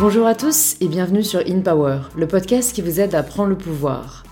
[0.00, 3.48] Bonjour à tous et bienvenue sur In Power, le podcast qui vous aide à prendre
[3.48, 4.22] le pouvoir.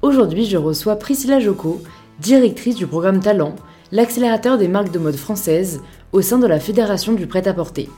[0.00, 1.82] Aujourd'hui, je reçois Priscilla Joko,
[2.20, 3.56] directrice du programme Talent,
[3.90, 5.80] l'accélérateur des marques de mode françaises
[6.12, 7.90] au sein de la Fédération du prêt-à-porter.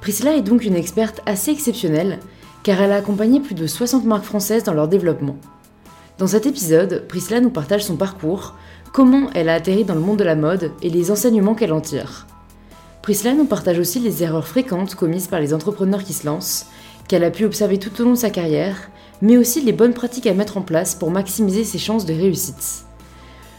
[0.00, 2.18] Priscilla est donc une experte assez exceptionnelle
[2.62, 5.36] car elle a accompagné plus de 60 marques françaises dans leur développement.
[6.16, 8.54] Dans cet épisode, Priscilla nous partage son parcours,
[8.94, 11.82] comment elle a atterri dans le monde de la mode et les enseignements qu'elle en
[11.82, 12.26] tire.
[13.06, 16.66] Priscilla nous partage aussi les erreurs fréquentes commises par les entrepreneurs qui se lancent,
[17.06, 18.90] qu'elle a pu observer tout au long de sa carrière,
[19.22, 22.84] mais aussi les bonnes pratiques à mettre en place pour maximiser ses chances de réussite.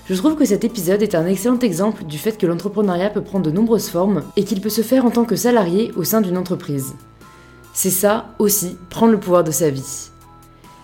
[0.10, 3.46] Je trouve que cet épisode est un excellent exemple du fait que l'entrepreneuriat peut prendre
[3.46, 6.38] de nombreuses formes et qu'il peut se faire en tant que salarié au sein d'une
[6.38, 6.96] entreprise.
[7.72, 10.10] C'est ça aussi, prendre le pouvoir de sa vie.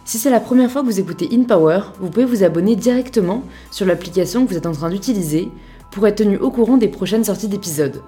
[0.06, 3.86] Si c'est la première fois que vous écoutez InPower, vous pouvez vous abonner directement sur
[3.86, 5.50] l'application que vous êtes en train d'utiliser
[5.92, 8.02] pour être tenu au courant des prochaines sorties d'épisodes.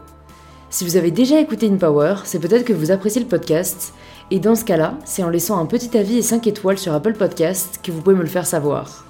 [0.76, 3.94] Si vous avez déjà écouté InPower, c'est peut-être que vous appréciez le podcast,
[4.30, 7.14] et dans ce cas-là, c'est en laissant un petit avis et 5 étoiles sur Apple
[7.14, 9.06] Podcast que vous pouvez me le faire savoir.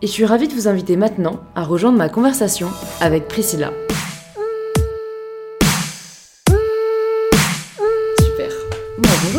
[0.00, 2.70] Et je suis ravie de vous inviter maintenant à rejoindre ma conversation
[3.02, 3.74] avec Priscilla.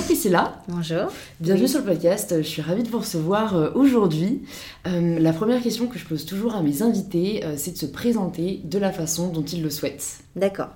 [0.05, 0.61] Priscilla.
[0.67, 1.11] Bonjour.
[1.39, 2.35] Bienvenue sur le podcast.
[2.37, 4.43] Je suis ravie de vous recevoir euh, aujourd'hui.
[4.87, 7.85] Euh, la première question que je pose toujours à mes invités, euh, c'est de se
[7.87, 10.19] présenter de la façon dont ils le souhaitent.
[10.35, 10.69] D'accord.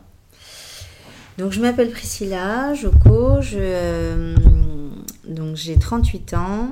[1.40, 4.36] Donc je m'appelle Priscilla Joko, je,
[5.26, 6.70] donc j'ai 38 ans.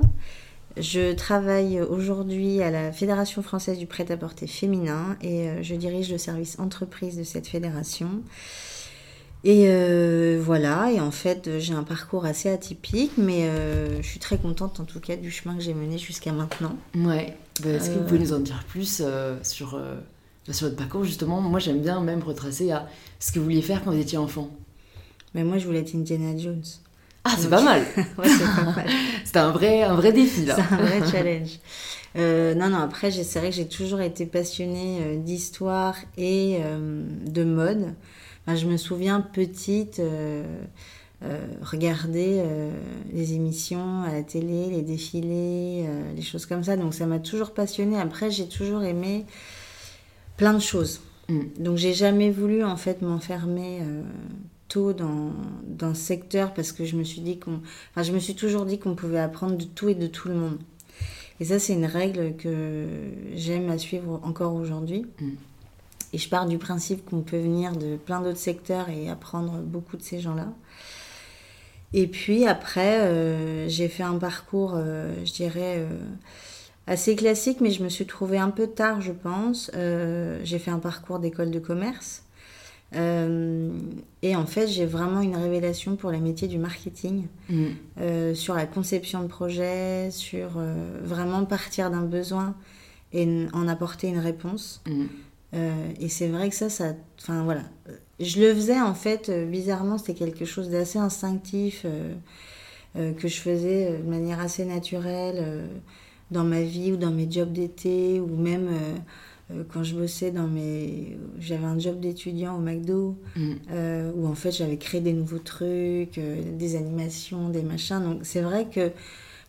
[0.76, 6.58] Je travaille aujourd'hui à la Fédération française du prêt-à-porter féminin et je dirige le service
[6.58, 8.10] entreprise de cette fédération.
[9.42, 14.20] Et euh, voilà, et en fait, j'ai un parcours assez atypique, mais euh, je suis
[14.20, 16.76] très contente en tout cas du chemin que j'ai mené jusqu'à maintenant.
[16.94, 19.80] Ouais, bah, est-ce que vous pouvez nous en dire plus euh, sur,
[20.52, 23.82] sur votre parcours justement Moi, j'aime bien même retracer à ce que vous vouliez faire
[23.84, 24.50] quand vous étiez enfant.
[25.34, 26.64] Mais moi, je voulais être Indiana Jones.
[27.24, 27.82] Ah, c'est pas mal
[28.18, 28.86] Ouais, c'est pas mal.
[29.24, 30.56] C'était un vrai, un vrai défi là.
[30.56, 31.58] C'est un vrai challenge.
[32.14, 36.60] non, non, après, c'est vrai que j'ai toujours été passionnée d'histoire et
[37.26, 37.94] de mode
[38.56, 40.44] je me souviens petite euh,
[41.22, 42.70] euh, regarder euh,
[43.12, 46.76] les émissions à la télé, les défilés, les choses comme ça.
[46.76, 47.98] Donc ça m'a toujours passionnée.
[47.98, 49.26] Après, j'ai toujours aimé
[50.38, 51.02] plein de choses.
[51.28, 51.40] Mm.
[51.58, 53.82] Donc j'ai jamais voulu en fait m'enfermer
[54.68, 55.32] tôt dans,
[55.66, 57.60] dans ce secteur parce que je me suis dit qu'on,
[57.90, 60.34] enfin, je me suis toujours dit qu'on pouvait apprendre de tout et de tout le
[60.34, 60.58] monde.
[61.40, 62.86] Et ça, c'est une règle que
[63.34, 65.04] j'aime à suivre encore aujourd'hui.
[65.20, 65.28] Mm.
[66.12, 69.96] Et je pars du principe qu'on peut venir de plein d'autres secteurs et apprendre beaucoup
[69.96, 70.48] de ces gens-là.
[71.92, 75.88] Et puis après, euh, j'ai fait un parcours, euh, je dirais, euh,
[76.88, 79.70] assez classique, mais je me suis trouvée un peu tard, je pense.
[79.74, 82.24] j'ai fait un parcours d'école de commerce.
[82.92, 88.34] et en fait, j'ai vraiment une révélation pour les métiers du marketing, mmh.
[88.34, 90.58] sur la conception de projets, sur
[91.02, 92.54] vraiment partir d'un besoin
[93.12, 94.82] et en apporter une réponse.
[94.86, 95.06] Mmh.
[95.54, 96.94] Euh, et c'est vrai que ça, ça.
[97.20, 97.62] Enfin voilà.
[98.20, 103.40] Je le faisais en fait, euh, bizarrement, c'était quelque chose d'assez instinctif euh, que je
[103.40, 105.68] faisais de manière assez naturelle
[106.30, 108.68] dans ma vie ou dans mes jobs d'été ou même
[109.72, 111.16] quand je bossais dans mes.
[111.40, 113.52] J'avais un job d'étudiant au McDo mm.
[114.14, 118.02] où en fait j'avais créé des nouveaux trucs, des animations, des machins.
[118.02, 118.92] Donc c'est vrai que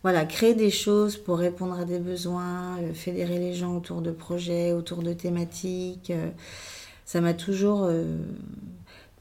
[0.02, 4.10] voilà, créer des choses pour répondre à des besoins, euh, fédérer les gens autour de
[4.10, 6.10] projets, autour de thématiques.
[6.10, 6.30] Euh,
[7.04, 8.16] ça m'a toujours euh,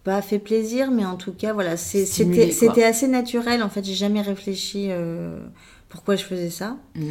[0.05, 3.61] pas fait plaisir, mais en tout cas, voilà, c'était assez naturel.
[3.61, 4.89] En fait, j'ai jamais réfléchi
[5.89, 6.77] pourquoi je faisais ça.
[6.95, 7.09] Mm.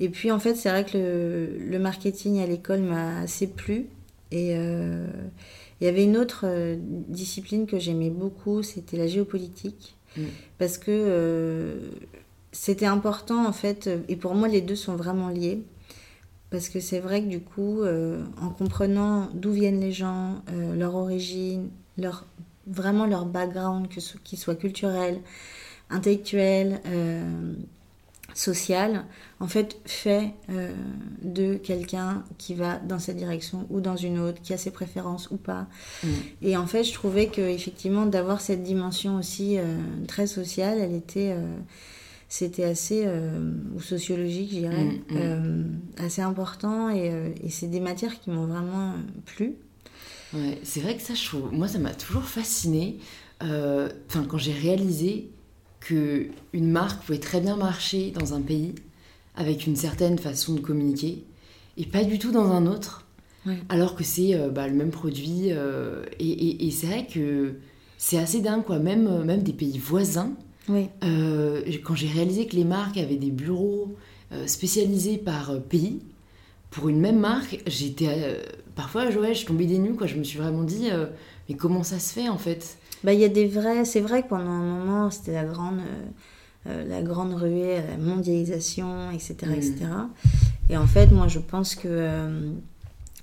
[0.00, 3.86] Et puis, en fait, c'est vrai que le, marketing à l'école m'a assez plu.
[4.30, 6.46] Et il y avait une autre
[7.08, 9.94] discipline que j'aimais beaucoup, c'était la géopolitique.
[10.16, 10.22] Mm.
[10.58, 11.78] Parce que
[12.54, 15.62] c'était important en fait, euh, et pour moi les deux sont vraiment liés,
[16.50, 20.74] parce que c'est vrai que du coup, euh, en comprenant d'où viennent les gens, euh,
[20.76, 21.68] leur origine,
[21.98, 22.24] leur,
[22.66, 25.20] vraiment leur background, que qu'il soit culturel,
[25.90, 26.80] intellectuel,
[28.34, 29.04] social,
[29.40, 30.34] en fait, fait
[31.22, 35.30] de quelqu'un qui va dans cette direction ou dans une autre, qui a ses préférences
[35.30, 35.66] ou pas.
[36.02, 36.08] Mm.
[36.42, 39.56] Et en fait, je trouvais que effectivement d'avoir cette dimension aussi
[40.08, 41.34] très sociale, elle était
[42.34, 45.16] c'était assez, euh, ou sociologique, je dirais, mm, mm.
[45.16, 45.62] Euh,
[45.98, 46.88] assez important.
[46.90, 48.94] Et, euh, et c'est des matières qui m'ont vraiment
[49.24, 49.54] plu.
[50.32, 52.98] Ouais, c'est vrai que ça, je moi, ça m'a toujours fasciné.
[53.40, 55.28] Enfin, quand j'ai réalisé
[55.84, 58.74] que une marque pouvait très bien marcher dans un pays
[59.36, 61.24] avec une certaine façon de communiquer
[61.76, 63.06] et pas du tout dans un autre,
[63.68, 65.48] alors que c'est bah, le même produit.
[65.48, 67.56] et, et, et c'est vrai que
[67.98, 68.78] c'est assez dingue, quoi.
[68.78, 70.32] Même, même des pays voisins.
[71.82, 73.96] Quand j'ai réalisé que les marques avaient des bureaux
[74.46, 76.00] spécialisés par pays,
[76.70, 78.40] pour une même marque, j'étais
[78.74, 80.06] parfois, ouais, je tombais des nues, quoi.
[80.06, 80.88] Je me suis vraiment dit,
[81.48, 82.78] mais comment ça se fait en fait?
[83.04, 83.84] Bah, il y a des vrais.
[83.84, 85.80] C'est vrai que pendant un moment, c'était la grande,
[86.66, 89.74] euh, la grande ruée à la mondialisation, etc., etc.
[89.84, 90.70] Mm.
[90.70, 92.50] Et en fait, moi, je pense que euh,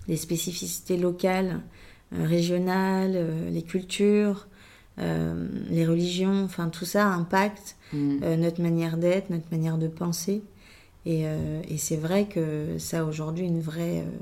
[0.07, 1.61] les spécificités locales,
[2.13, 3.17] euh, régionales,
[3.51, 4.47] les cultures,
[4.97, 8.35] les religions, enfin tout ça impacte mm.
[8.35, 10.43] notre manière d'être, notre manière de penser.
[11.07, 14.19] Euh, et, c'est vrai que ça a aujourd'hui une vraie, euh,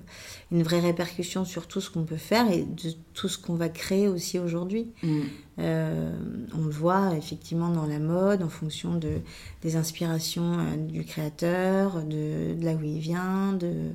[0.52, 3.68] une vraie répercussion sur tout ce qu'on peut faire et de tout ce qu'on va
[3.68, 4.88] créer aussi aujourd'hui.
[5.04, 5.22] Mm.
[5.60, 6.12] Euh,
[6.58, 9.16] on le voit effectivement dans la mode en fonction de,
[9.62, 13.92] des inspirations du créateur, de, là où il vient, de,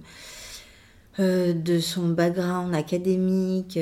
[1.19, 3.78] de son background académique,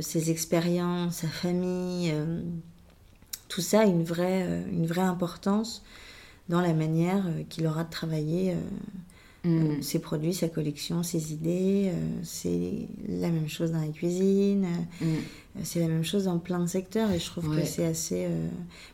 [0.00, 2.14] ses expériences, sa famille.
[3.48, 5.82] tout ça a une vraie, une vraie importance
[6.48, 9.78] dans la manière euh, qu'il aura de travailler euh, mm.
[9.78, 11.92] euh, ses produits, sa collection, ses idées.
[12.22, 14.66] c'est la même chose dans la cuisine,
[15.00, 15.06] mm.
[15.62, 18.28] c'est la même chose dans plein de secteurs et je trouve que c'est assez...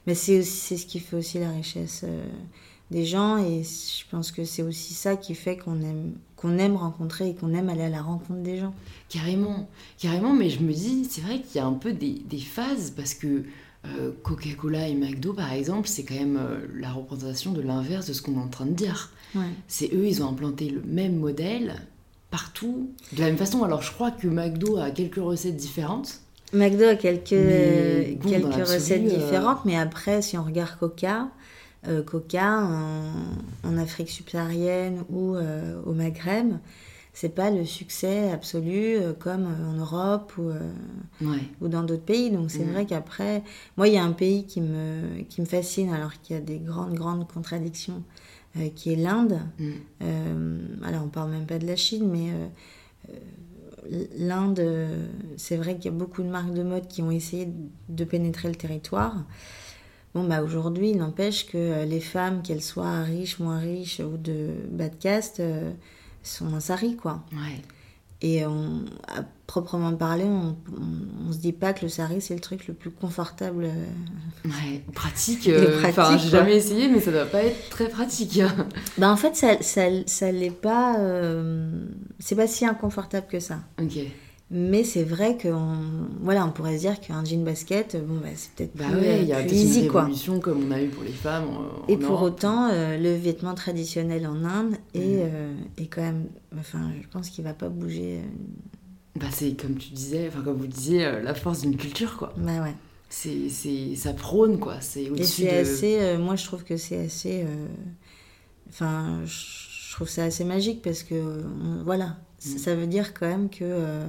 [0.07, 2.05] Mais c'est ce qui fait aussi la richesse
[2.91, 6.77] des gens et je pense que c'est aussi ça qui fait qu'on aime qu'on aime
[6.77, 8.75] rencontrer et qu'on aime aller à la rencontre des gens.
[9.09, 12.41] Carrément, carrément, mais je me dis, c'est vrai qu'il y a un peu des, des
[12.41, 13.45] phases parce que
[14.23, 18.23] Coca-Cola et McDo, par exemple, c'est quand même euh, la représentation de l'inverse de ce
[18.23, 19.11] qu'on est en train de dire.
[19.67, 21.75] C'est eux, ils ont implanté le même modèle
[22.31, 23.65] partout, de la même façon.
[23.65, 26.21] Alors, je crois que McDo a quelques recettes différentes.
[26.53, 31.29] McDo a quelques, quelques recettes euh, différentes, mais après, si on regarde Coca,
[32.07, 32.61] Coca
[33.65, 36.53] en, Afrique subsaharienne ou au Maghreb,
[37.13, 42.05] c'est pas le succès absolu euh, comme euh, en Europe ou, euh, ou dans d'autres
[42.05, 42.31] pays.
[42.31, 42.73] Donc c'est mm.
[42.73, 43.43] vrai qu'après,
[43.77, 46.43] moi il y a un pays qui me, qui me fascine alors qu'il y a
[46.43, 48.03] des grandes, grandes contradictions,
[48.75, 49.41] qui est l'Inde.
[49.59, 50.83] Mm.
[50.85, 52.33] alors on parle même pas de la Chine, mais
[54.19, 54.63] l'Inde,
[55.39, 57.49] c'est vrai qu'il y a beaucoup de marques de mode qui ont essayé
[57.89, 59.25] de pénétrer le territoire.
[60.15, 64.51] Bon, bah aujourd'hui, il n'empêche que les femmes, qu'elles soient riches, moins riches ou de
[64.71, 65.41] bas de caste,
[66.23, 67.25] sont un sari, quoi.
[67.33, 67.63] Ouais.
[68.23, 70.57] Et on, à proprement parler, on,
[71.29, 73.65] on, se dit pas que le sari c'est le truc le plus confortable.
[73.65, 75.49] Euh, ouais, pratique.
[75.49, 78.41] Euh, enfin, j'ai jamais essayé, mais ça doit pas être très pratique.
[78.99, 81.01] bah en fait, ça, ça, ça l'est pas.
[81.01, 81.85] Euh,
[82.21, 83.59] c'est pas si inconfortable que ça.
[83.81, 83.99] Ok.
[84.55, 85.79] Mais c'est vrai qu'on
[86.21, 89.25] voilà, on pourrait se dire qu'un jean basket, bon, bah, c'est peut-être bah plus, il
[89.25, 90.11] y a plus easy, quoi.
[90.43, 91.47] comme on a eu pour les femmes.
[91.89, 95.21] et pour autant, euh, le vêtement traditionnel en Inde est, mm.
[95.23, 96.27] euh, est quand même.
[96.59, 98.19] Enfin, je pense qu'il va pas bouger.
[98.19, 99.19] Euh.
[99.19, 102.35] Bah, c'est comme tu disais, enfin, comme vous disiez, la force d'une culture, quoi.
[102.37, 102.75] Bah ouais.
[103.09, 104.83] C'est, c'est, ça prône, quoi.
[104.83, 106.19] C'est Et c'est assez.
[106.19, 107.47] moi, je trouve que c'est assez.
[108.69, 111.15] Enfin, je trouve ça assez magique parce que,
[111.85, 112.59] voilà, mm.
[112.59, 114.05] ça veut dire quand même que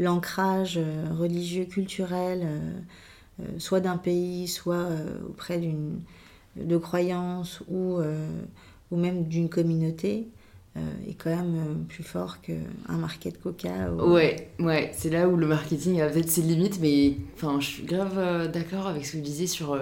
[0.00, 2.72] l'ancrage euh, religieux, culturel, euh,
[3.40, 4.88] euh, soit d'un pays, soit
[5.28, 6.00] auprès d'une
[6.56, 8.00] de croyances ou,
[8.90, 10.26] ou même d'une communauté,
[11.08, 13.90] est quand même plus fort qu'un market coca.
[13.92, 17.84] Ouais, ouais, c'est là où le marketing a peut-être ses limites, mais enfin, je suis
[17.84, 19.80] grave d'accord avec ce que vous disiez sur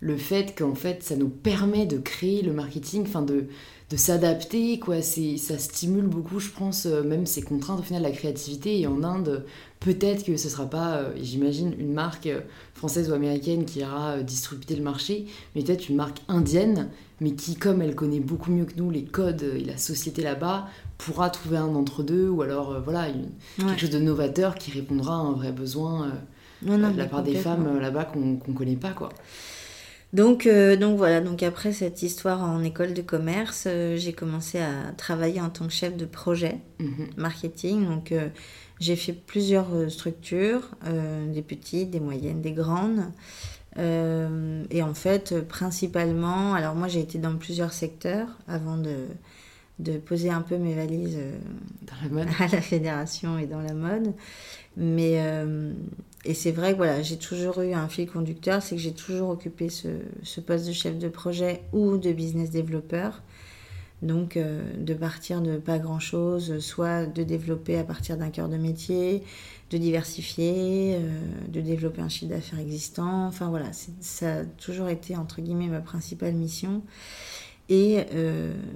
[0.00, 3.46] le fait qu'en fait, ça nous permet de créer le marketing, enfin de
[3.90, 5.00] de s'adapter, quoi.
[5.00, 8.78] C'est, ça stimule beaucoup, je pense, euh, même ces contraintes au final la créativité.
[8.80, 9.44] Et en Inde,
[9.80, 12.40] peut-être que ce sera pas, euh, j'imagine, une marque euh,
[12.74, 16.90] française ou américaine qui ira disrupter le marché, mais peut-être une marque indienne,
[17.20, 20.68] mais qui, comme elle connaît beaucoup mieux que nous les codes et la société là-bas,
[20.98, 23.06] pourra trouver un entre deux, ou alors voilà,
[23.56, 26.12] quelque chose de novateur qui répondra à un vrai besoin
[26.62, 29.08] de la part des femmes là-bas qu'on, qu'on connaît pas, quoi.
[30.14, 34.58] Donc, euh, donc voilà, donc après cette histoire en école de commerce, euh, j'ai commencé
[34.58, 37.08] à travailler en tant que chef de projet mhm.
[37.18, 37.86] marketing.
[37.86, 38.28] Donc euh,
[38.80, 40.70] j'ai fait plusieurs structures,
[41.32, 43.12] des petites, des moyennes, des grandes.
[43.76, 48.94] et en fait, principalement, alors moi j'ai été dans plusieurs secteurs avant de,
[49.78, 51.18] de poser un peu mes valises
[52.40, 54.14] à la fédération et dans la mode.
[54.76, 55.20] Mais
[56.24, 59.30] et c'est vrai que voilà, j'ai toujours eu un fil conducteur, c'est que j'ai toujours
[59.30, 59.88] occupé ce,
[60.22, 63.22] ce, poste de chef de projet ou de business développeur.
[64.02, 68.56] Donc euh, de partir de pas grand-chose, soit de développer à partir d'un cœur de
[68.56, 69.24] métier,
[69.70, 73.26] de diversifier, euh, de développer un chiffre d'affaires existant.
[73.26, 73.70] Enfin voilà,
[74.00, 76.82] ça a toujours été entre guillemets ma principale mission.
[77.70, 78.06] Et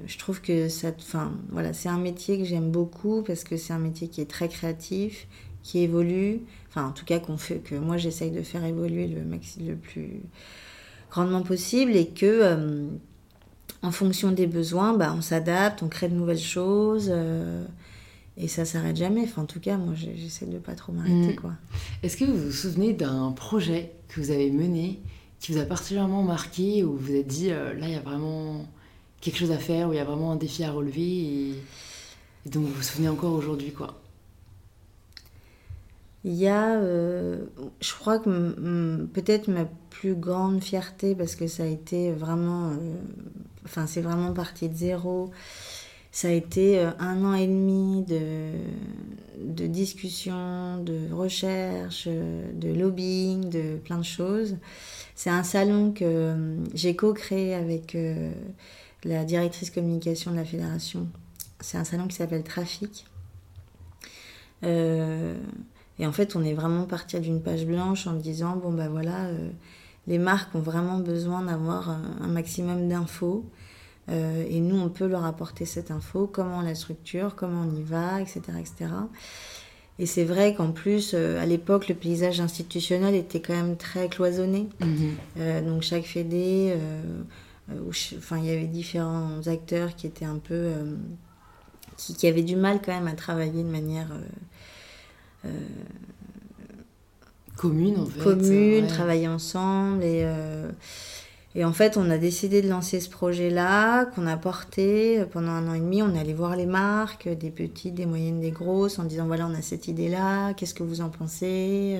[0.07, 3.73] je trouve que ça, enfin, voilà, c'est un métier que j'aime beaucoup parce que c'est
[3.73, 5.27] un métier qui est très créatif,
[5.63, 9.23] qui évolue, enfin en tout cas qu'on fait, que moi j'essaye de faire évoluer le,
[9.23, 10.21] maxi, le plus
[11.11, 12.87] grandement possible et que euh,
[13.83, 17.65] en fonction des besoins, bah, on s'adapte, on crée de nouvelles choses euh,
[18.37, 19.23] et ça s'arrête jamais.
[19.23, 21.37] Enfin en tout cas moi j'essaie de pas trop m'arrêter mm.
[21.37, 21.53] quoi.
[22.03, 25.01] Est-ce que vous vous souvenez d'un projet que vous avez mené
[25.39, 28.01] qui vous a particulièrement marqué ou vous vous êtes dit euh, là il y a
[28.01, 28.67] vraiment
[29.23, 31.51] quelque chose à faire ou il y a vraiment un défi à relever et,
[32.45, 34.03] et dont vous vous souvenez encore aujourd'hui quoi
[36.25, 37.45] il y a, euh,
[37.81, 42.75] je crois que peut-être ma plus grande fierté, parce que ça a été vraiment, euh,
[43.65, 45.31] enfin c'est vraiment parti de zéro,
[46.13, 48.53] ça a été euh, un an et demi de,
[49.45, 54.57] de discussion, de recherche, de lobbying, de plein de choses.
[55.17, 56.35] C'est un salon que
[56.75, 57.97] j'ai co-créé avec
[59.05, 61.09] la directrice communication de la fédération.
[61.61, 63.07] C'est un salon qui s'appelle Trafic.
[64.65, 65.37] Euh,
[65.99, 69.27] et en fait, on est vraiment parti d'une page blanche en disant bon ben voilà,
[69.27, 69.51] euh,
[70.07, 73.45] les marques ont vraiment besoin d'avoir un, maximum d'infos.
[74.09, 77.77] Euh, et nous, on peut leur apporter cette info, comment on la structure, comment on
[77.77, 78.41] y va, etc.
[78.59, 78.91] etc.
[80.01, 84.09] Et c'est vrai qu'en plus, euh, à l'époque, le paysage institutionnel était quand même très
[84.09, 84.69] cloisonné.
[84.81, 85.67] Mhm.
[85.67, 86.75] donc chaque fédé,
[87.71, 90.73] enfin, il y avait différents acteurs qui étaient un peu...
[91.97, 94.09] Qui, qui, avaient du mal quand même à travailler de manière
[95.45, 95.51] euh,
[97.57, 98.21] commune en fait.
[98.23, 100.71] Commune, travailler ensemble et euh,
[101.55, 105.69] et en fait, on a décidé de lancer ce projet-là, qu'on a porté pendant un
[105.69, 106.03] an et demi.
[106.03, 109.47] On est allé voir les marques, des petites, des moyennes, des grosses, en disant voilà,
[109.47, 111.99] on a cette idée-là, qu'est-ce que vous en pensez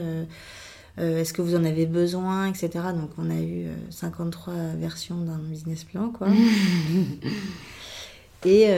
[0.99, 2.71] euh, Est-ce que vous en avez besoin etc.
[2.95, 6.29] Donc, on a eu 53 versions d'un business plan, quoi.
[8.45, 8.71] et,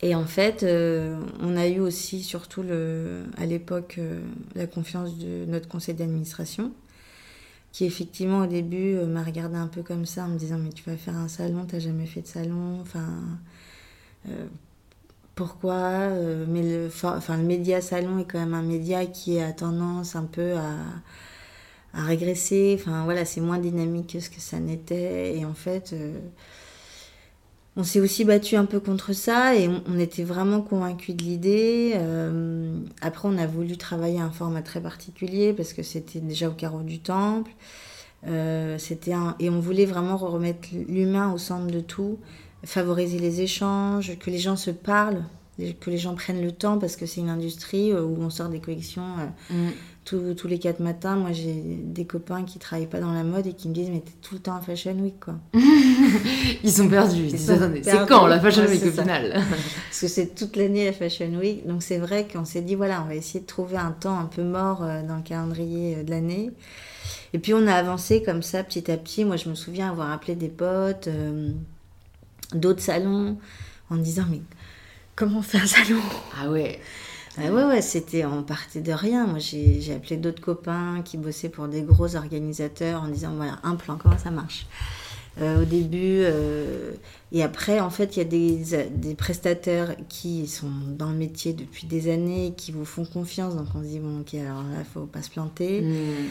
[0.00, 4.20] et en fait, euh, on a eu aussi, surtout le, à l'époque, euh,
[4.54, 6.72] la confiance de notre conseil d'administration,
[7.72, 10.70] qui effectivement au début euh, m'a regardé un peu comme ça en me disant mais
[10.70, 13.06] tu vas faire un salon, t'as jamais fait de salon, enfin
[15.38, 16.08] pourquoi
[16.48, 20.24] Mais le, enfin, le média salon est quand même un média qui a tendance un
[20.24, 20.74] peu à,
[21.94, 22.76] à régresser.
[22.78, 25.38] Enfin voilà, c'est moins dynamique que ce que ça n'était.
[25.38, 25.94] Et en fait
[27.78, 31.92] on s'est aussi battu un peu contre ça et on, était vraiment convaincus de l'idée.
[31.94, 36.52] Euh, après, on a voulu travailler un format très particulier parce que c'était déjà au
[36.52, 37.52] carreau du temple.
[38.26, 42.18] Euh, c'était et on voulait vraiment remettre l'humain au centre de tout,
[42.64, 45.24] favoriser les échanges, que les gens se parlent,
[45.80, 48.60] que les gens prennent le temps parce que c'est une industrie où on sort des
[48.60, 49.16] collections
[49.50, 49.68] mm
[50.08, 53.52] tous, les quatre matins, moi j'ai des copains qui travaillent pas dans la mode et
[53.52, 55.34] qui me disent mais t'es tout le temps à Fashion Week quoi.
[56.64, 57.26] ils sont perdus.
[57.30, 59.32] Ils c'est quand la Fashion Week au final?
[59.88, 61.66] Parce que c'est toute l'année la Fashion Week.
[61.66, 64.26] Donc c'est vrai qu'on s'est dit voilà on va essayer de trouver un temps un
[64.26, 66.50] peu mort euh, dans le calendrier euh, de l'année.
[67.34, 69.24] Et puis on a avancé comme ça petit à petit.
[69.24, 71.50] Moi je me souviens avoir appelé des potes, euh,
[72.52, 73.38] d'autres salons
[73.90, 74.40] en disant mais
[75.14, 76.00] comment on fait un salon?
[76.40, 76.80] Ah ouais.
[77.40, 79.26] Ah ouais, ouais, c'était, on partait de rien.
[79.26, 83.76] Moi, j'ai appelé d'autres copains qui bossaient pour des gros organisateurs en disant, voilà, un
[83.76, 84.66] plan, comment ça marche?
[85.40, 86.92] Euh, Au début, euh,
[87.30, 91.52] et après, en fait, il y a des, des, prestataires qui sont dans le métier
[91.52, 93.54] depuis des années, qui vous font confiance.
[93.54, 95.82] Donc, on se dit, bon, ok, alors là, il faut pas se planter.
[95.82, 96.26] Hmm.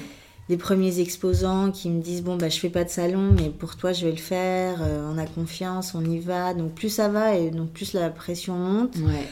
[0.49, 3.75] Les premiers exposants qui me disent, bon, bah, je fais pas de salon, mais pour
[3.75, 4.77] toi, je vais le faire.
[4.81, 6.53] Euh, on a confiance, on y va.
[6.53, 8.95] Donc, plus ça va, et donc plus la pression monte.
[8.97, 9.27] Ouais.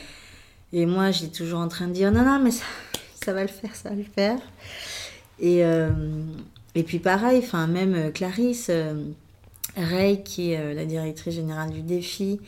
[0.73, 2.65] Et moi, j'ai toujours en train de dire non, non, mais ça,
[3.23, 4.39] ça va le faire, ça va le faire.
[5.39, 5.89] Et, euh,
[6.75, 8.93] et puis pareil, enfin, même euh, Clarisse euh,
[9.77, 12.39] Ray, qui est la directrice générale du défi,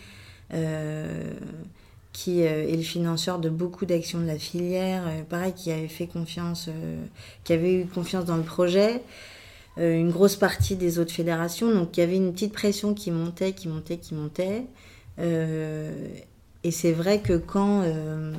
[2.18, 6.68] qui est le financeur de beaucoup d'actions de la filière, pareil, qui avait fait confiance,
[7.44, 9.04] qui avait eu confiance dans le projet
[9.78, 11.72] une grosse partie des autres fédérations.
[11.72, 14.64] Donc il y avait une petite pression qui montait, qui montait, qui montait.
[16.64, 18.34] Et c'est vrai que quand euh,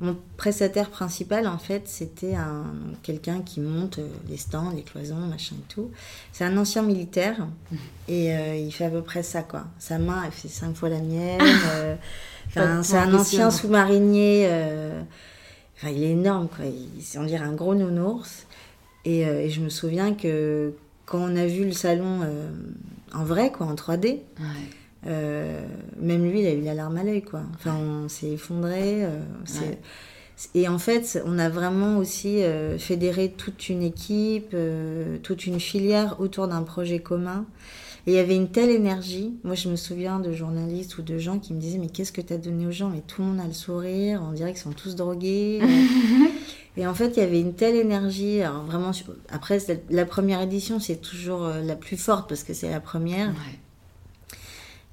[0.00, 2.66] mon prestataire principal, en fait, c'était un,
[3.02, 5.90] quelqu'un qui monte euh, les stands, les cloisons, machin et tout.
[6.32, 7.48] C'est un ancien militaire
[8.08, 9.64] et euh, il fait à peu près ça, quoi.
[9.78, 11.40] Sa main, elle fait cinq fois la mienne.
[12.52, 14.48] c'est un ancien sous-marinier.
[15.76, 16.64] Enfin, il est énorme, quoi.
[16.66, 18.46] Il, on dirait un gros nounours.
[19.04, 20.74] Et, et, je me souviens que
[21.06, 22.20] quand on a vu le salon
[23.12, 24.20] en vrai, quoi, en 3D, ouais.
[25.06, 25.64] Euh,
[26.00, 27.42] même lui, il a eu la larme à l'œil, quoi.
[27.54, 29.04] Enfin, on s'est effondré.
[29.04, 29.20] Euh,
[30.54, 34.56] et en fait, on a vraiment aussi euh, fédéré toute une équipe,
[35.22, 37.46] toute une filière autour d'un projet commun.
[38.06, 39.34] Et il y avait une telle énergie.
[39.44, 42.22] Moi, je me souviens de journalistes ou de gens qui me disaient Mais qu'est-ce que
[42.22, 42.88] tu as donné aux gens?
[42.88, 45.60] Mais tout le monde a le sourire, on dirait qu'ils sont tous drogués.
[46.76, 48.40] et en fait, il y avait une telle énergie.
[48.40, 48.92] Alors, vraiment,
[49.28, 49.58] après,
[49.90, 53.34] la première édition, c'est toujours la plus forte parce que c'est la première.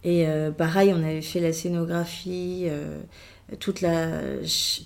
[0.06, 2.66] Et euh, pareil, on avait fait la scénographie.
[2.68, 3.02] Euh,
[3.60, 4.08] toute la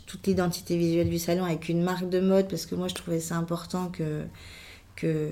[0.05, 3.21] toute l'identité visuelle du salon avec une marque de mode parce que moi je trouvais
[3.21, 4.23] ça important que
[4.97, 5.29] que,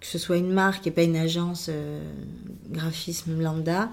[0.00, 2.02] ce soit une marque et pas une agence euh,
[2.70, 3.88] graphisme lambda.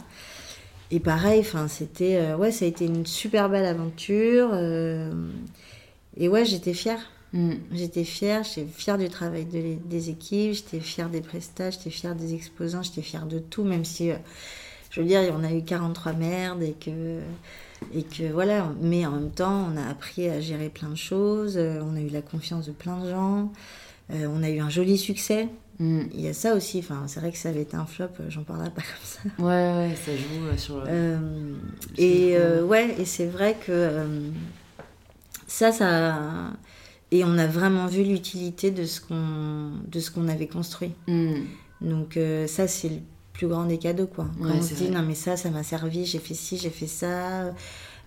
[0.89, 4.53] Et pareil, enfin, c'était, ouais, ça a été une super belle aventure.
[6.17, 6.99] Et ouais, j'étais fière.
[7.31, 7.53] Mm.
[7.71, 12.33] J'étais fière, j'étais fière du travail des équipes, j'étais fière des prestats, j'étais fière des
[12.33, 14.11] exposants, j'étais fière de tout, même si,
[14.93, 17.19] je veux dire, on a eu 43 merdes et que,
[17.93, 21.57] et que voilà, mais en même temps, on a appris à gérer plein de choses,
[21.57, 23.51] on a eu la confiance de plein de gens.
[24.12, 25.47] Euh, on a eu un joli succès.
[25.79, 26.01] Mm.
[26.13, 26.79] Il y a ça aussi.
[26.79, 28.05] Enfin, c'est vrai que ça avait été un flop.
[28.19, 29.21] Euh, j'en parlerai pas comme ça.
[29.39, 30.83] Ouais, ouais, ça joue euh, sur.
[31.97, 34.07] et ouais, et c'est vrai que
[35.47, 36.19] ça, ça.
[37.12, 40.91] Et on a vraiment vu l'utilité de ce qu'on de ce qu'on avait construit.
[41.07, 41.41] Mm.
[41.81, 43.00] Donc ça, c'est le
[43.33, 44.27] plus grand des cadeaux, quoi.
[44.41, 46.05] Quand on se dit non mais ça, ça m'a servi.
[46.05, 47.53] J'ai fait ci, j'ai fait ça.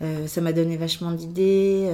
[0.00, 1.90] ça m'a donné vachement d'idées.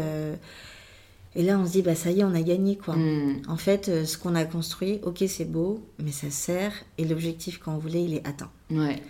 [1.35, 2.95] Et là, on se dit, bah ça y est, on a gagné, quoi.
[2.95, 3.41] Hmm.
[3.49, 7.59] En fait, euh, ce qu'on a construit, ok, c'est beau, mais ça sert, et l'objectif
[7.59, 8.51] qu'on voulait, il est atteint.
[8.71, 9.03] Ouais.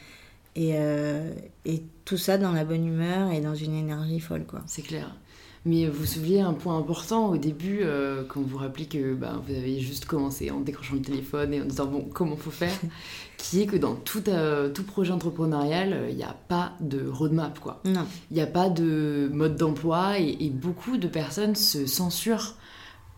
[0.55, 1.33] Et, euh,
[1.65, 4.63] et tout ça dans la bonne humeur et dans une énergie folle, quoi.
[4.67, 5.17] C'est clair.
[5.65, 9.15] Mais vous vous souvenez un point important au début, euh, quand vous vous rappelez que
[9.15, 12.51] bah, vous avez juste commencé en décrochant le téléphone et en disant bon, comment faut
[12.51, 12.77] faire?
[13.43, 17.59] Qui est que dans tout, euh, tout projet entrepreneurial, il n'y a pas de roadmap,
[17.59, 17.81] quoi.
[17.85, 18.07] Non.
[18.31, 22.55] Il n'y a pas de mode d'emploi et, beaucoup de personnes se censurent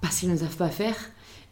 [0.00, 0.96] parce qu'ils ne savent pas faire.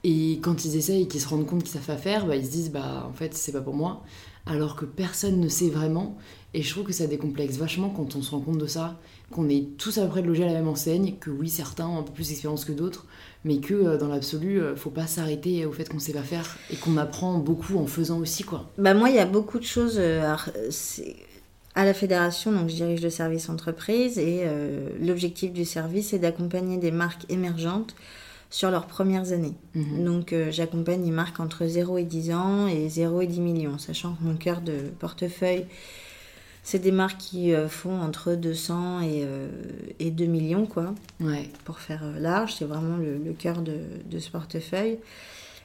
[0.05, 2.47] Et quand ils essayent et qu'ils se rendent compte qu'ils savent pas faire, bah, ils
[2.47, 4.03] se disent bah en fait c'est pas pour moi.
[4.47, 6.17] Alors que personne ne sait vraiment.
[6.55, 8.99] Et je trouve que ça décomplexe vachement quand on se rend compte de ça
[9.31, 11.99] qu'on est tous à peu près logés à la même enseigne, que oui, certains ont
[11.99, 13.07] un peu plus d'expérience que d'autres,
[13.45, 16.57] mais que euh, dans l'absolu, euh, faut pas s'arrêter au fait qu'on sait pas faire
[16.71, 18.71] et qu'on apprend beaucoup en faisant aussi, quoi.
[18.79, 19.97] Bah moi, il y a beaucoup de choses.
[19.99, 20.35] Euh,
[21.75, 24.45] à la fédération, donc je dirige le service entreprise et
[25.01, 27.95] l'objectif du service est d'accompagner des marques émergentes
[28.51, 29.55] sur leurs premières années.
[29.75, 30.05] Mhm.
[30.05, 34.13] Donc j'accompagne des marques entre 0 et 10 ans et 0 et 10 millions, sachant
[34.13, 35.65] que mon cœur de portefeuille
[36.63, 39.49] c'est des marques qui euh, font entre 200 et, euh,
[39.99, 40.95] et 2 millions, quoi.
[41.21, 41.51] Ouais.
[41.65, 44.99] Pour faire euh, large, c'est vraiment le, cœur de, de, ce portefeuille.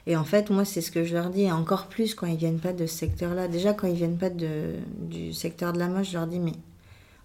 [0.08, 2.36] Et en fait, moi, c'est ce que je leur dis, et encore plus quand ils
[2.36, 3.46] viennent pas de ce secteur-là.
[3.46, 6.54] Déjà, quand ils viennent pas de, du secteur de la mode, je leur dis, mais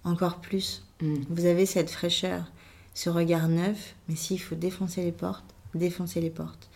[0.04, 0.84] encore plus.
[1.02, 1.16] Mm.
[1.30, 2.52] Vous avez cette fraîcheur,
[2.94, 6.70] ce regard neuf, mais s'il faut défoncer les portes, défoncer les portes.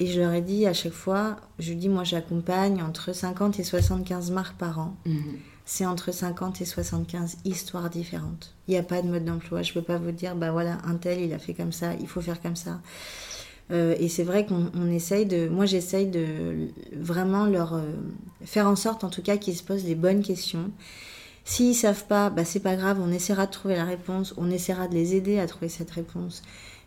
[0.00, 3.64] Et je leur ai dit à chaque fois, je dis, moi, j'accompagne entre 50 et
[3.64, 4.96] 75 marques par an.
[5.04, 5.20] Mm
[5.68, 8.54] c'est entre 50 et 75 histoires différentes.
[8.66, 9.60] Il n'y a pas de mode d'emploi.
[9.60, 11.92] Je ne peux pas vous dire, bah voilà, un tel, il a fait comme ça,
[12.00, 12.80] il faut faire comme ça.
[13.70, 15.46] Euh, et c'est vrai qu'on essaye de.
[15.46, 17.82] Moi, j'essaye de vraiment leur euh,
[18.46, 20.70] faire en sorte, en tout cas, qu'ils se posent les bonnes questions.
[21.44, 24.88] S'ils savent pas, bah, c'est pas grave, on essaiera de trouver la réponse, on essaiera
[24.88, 26.42] de les aider à trouver cette réponse.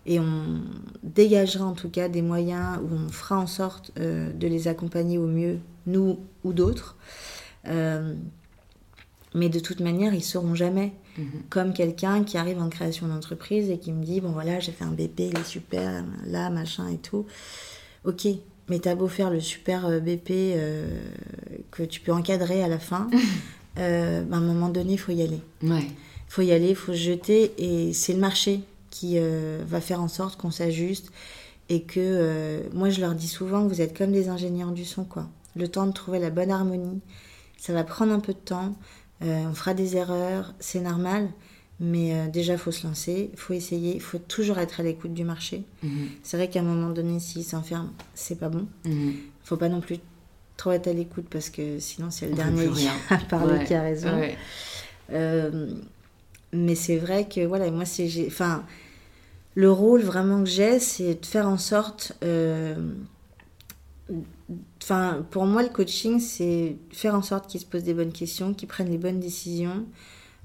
[0.08, 0.63] Et on
[1.04, 5.20] dégagera en tout cas des moyens où on fera en sorte euh, de les accompagner
[5.20, 6.98] au mieux, nous ou d'autres.
[9.34, 10.94] Mais de toute manière, ils sauront jamais.
[11.17, 11.26] Mhm.
[11.50, 14.84] Comme quelqu'un qui arrive en création d'entreprise et qui me dit Bon, voilà, j'ai fait
[14.84, 17.26] un BP, il est super, là, machin et tout.
[18.04, 18.28] Ok,
[18.72, 20.88] mais t'as beau faire le super euh, BP euh,
[21.72, 23.10] que tu peux encadrer à la fin,
[23.78, 25.41] euh, à un moment donné, il faut y aller.
[25.62, 25.84] Il
[26.30, 27.52] faut y aller, il faut se jeter.
[27.58, 31.12] Et c'est le marché qui va faire en sorte qu'on s'ajuste.
[31.67, 35.28] Et que moi, je leur dis souvent vous êtes comme des ingénieurs du son, quoi.
[35.58, 37.02] Le temps de trouver la bonne harmonie,
[37.58, 38.76] ça va prendre un peu de temps.
[39.24, 41.30] Euh, on fera des erreurs, c'est normal,
[41.80, 44.84] mais euh, déjà, il faut se lancer, il faut essayer, il faut toujours être à
[44.84, 45.64] l'écoute du marché.
[45.84, 46.10] Mhm.
[46.24, 48.68] C'est vrai qu'à un moment donné, s'il s'enferme, c'est pas bon.
[48.86, 49.12] Il ne
[49.44, 49.98] faut pas non plus
[50.58, 53.82] trop être à l'écoute parce que sinon, c'est le dernier qui a parlé qui a
[53.82, 54.22] raison.
[55.12, 55.74] Euh,
[56.54, 58.10] mais c'est vrai que, voilà, moi, c'est.
[58.28, 58.64] Enfin,
[59.56, 62.18] le rôle vraiment que j'ai, c'est de faire en sorte
[64.82, 68.54] Enfin, pour moi, le coaching, c'est faire en sorte qu'ils se posent des bonnes questions,
[68.54, 69.86] qu'ils prennent les bonnes décisions.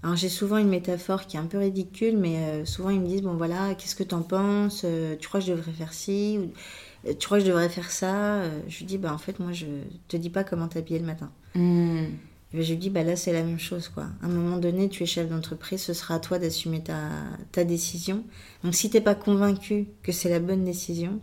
[0.02, 3.06] Alors, j'ai souvent une métaphore qui est un peu ridicule, mais euh, souvent ils me
[3.06, 6.38] disent Bon, voilà, qu'est-ce que t'en penses euh, Tu crois que je devrais faire ci
[6.38, 9.40] ou, euh, Tu crois que je devrais faire ça Je lui dis Bah, en fait,
[9.40, 9.66] moi, je
[10.08, 11.32] te dis pas comment t'habiller le matin.
[11.54, 12.04] Hmm.
[12.52, 14.04] Et je lui dis Bah, là, c'est la même chose, quoi.
[14.22, 17.10] À un moment donné, tu es chef d'entreprise, ce sera à toi d'assumer ta,
[17.50, 18.22] ta décision.
[18.62, 21.20] Donc, si t'es pas convaincu que c'est la bonne décision,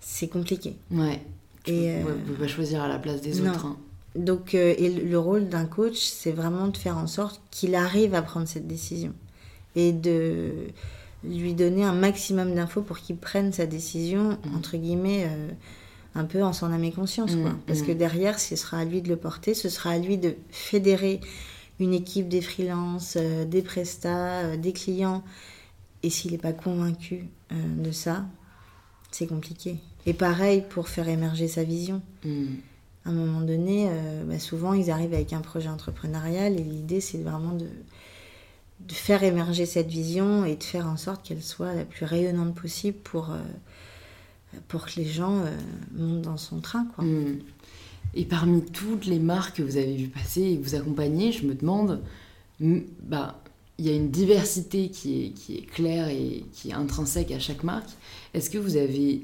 [0.00, 0.76] c'est compliqué.
[0.90, 1.22] Ouais.
[1.66, 3.66] Et ne euh, pas choisir à la place des autres.
[3.66, 3.76] Hein.
[4.16, 8.22] Donc, et le rôle d'un coach, c'est vraiment de faire en sorte qu'il arrive à
[8.22, 9.12] prendre cette décision
[9.76, 10.52] et de
[11.22, 14.56] lui donner un maximum d'infos pour qu'il prenne sa décision, mmh.
[14.56, 15.28] entre guillemets,
[16.14, 17.34] un peu en son âme et conscience.
[17.36, 17.50] Quoi.
[17.50, 20.18] Mmh, Parce que derrière, ce sera à lui de le porter, ce sera à lui
[20.18, 21.20] de fédérer
[21.80, 25.22] une équipe des freelances, euh, des prestats, euh, des clients.
[26.02, 28.26] Et s'il n'est pas convaincu euh, de ça,
[29.10, 29.76] c'est compliqué.
[30.08, 32.00] Et pareil pour faire émerger sa vision.
[32.24, 32.44] Mm.
[33.04, 33.90] À un moment donné,
[34.26, 37.66] bah, souvent ils arrivent avec un projet entrepreneurial et l'idée c'est vraiment de,
[38.80, 42.54] de, faire émerger cette vision et de faire en sorte qu'elle soit la plus rayonnante
[42.54, 43.30] possible pour,
[44.66, 45.42] pour que les gens
[45.96, 46.86] montent dans son train.
[46.94, 47.04] Quoi.
[47.04, 47.38] Mm.
[48.14, 51.46] Et parmi toutes les marques que vous avez vues passer et que vous accompagnez, je
[51.46, 52.02] me demande,
[52.60, 53.40] bah,
[53.78, 57.38] il y a une diversité qui est, qui est claire et qui est intrinsèque à
[57.38, 57.90] chaque marque.
[58.34, 59.22] Est-ce que vous avez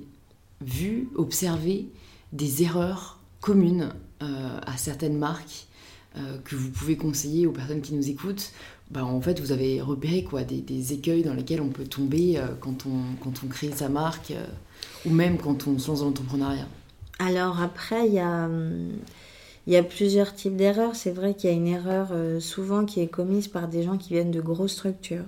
[0.64, 1.88] vu, observé
[2.32, 5.66] des erreurs communes euh, à certaines marques
[6.16, 8.52] euh, que vous pouvez conseiller aux personnes qui nous écoutent
[8.90, 12.46] bah, En fait, vous avez repéré quoi, des, écueils dans lesquels on peut tomber euh,
[12.60, 14.32] quand, on, quand on crée sa marque
[15.04, 16.66] ou même quand on se lance dans l'entrepreneuriat
[17.20, 18.48] alors après, il y a,
[19.68, 20.96] y a plusieurs types d'erreurs.
[20.96, 22.08] C'est vrai qu'il y a une erreur
[22.40, 25.22] souvent qui est commise par des gens qui viennent de grosses structures,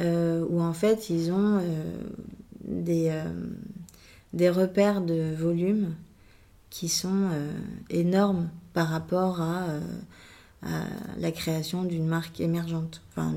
[0.00, 1.60] où en fait ils ont
[2.64, 3.10] des,
[4.32, 5.94] des repères de volume
[6.70, 7.30] qui sont
[7.88, 9.64] énormes par rapport à
[10.62, 10.84] à
[11.18, 13.32] la création d'une marque émergente, enfin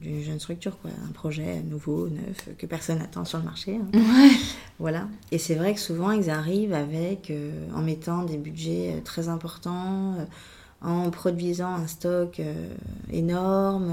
[0.00, 3.76] d'une jeune structure, quoi, un projet nouveau, neuf, que personne n'attend sur le marché.
[3.76, 4.30] Hein.
[4.78, 5.08] Voilà.
[5.32, 9.28] Et c'est vrai que souvent ils arrivent avec, euh, en mettant des budgets euh, très
[9.28, 10.24] importants, euh,
[10.82, 12.40] en produisant un stock
[13.10, 13.92] énorme.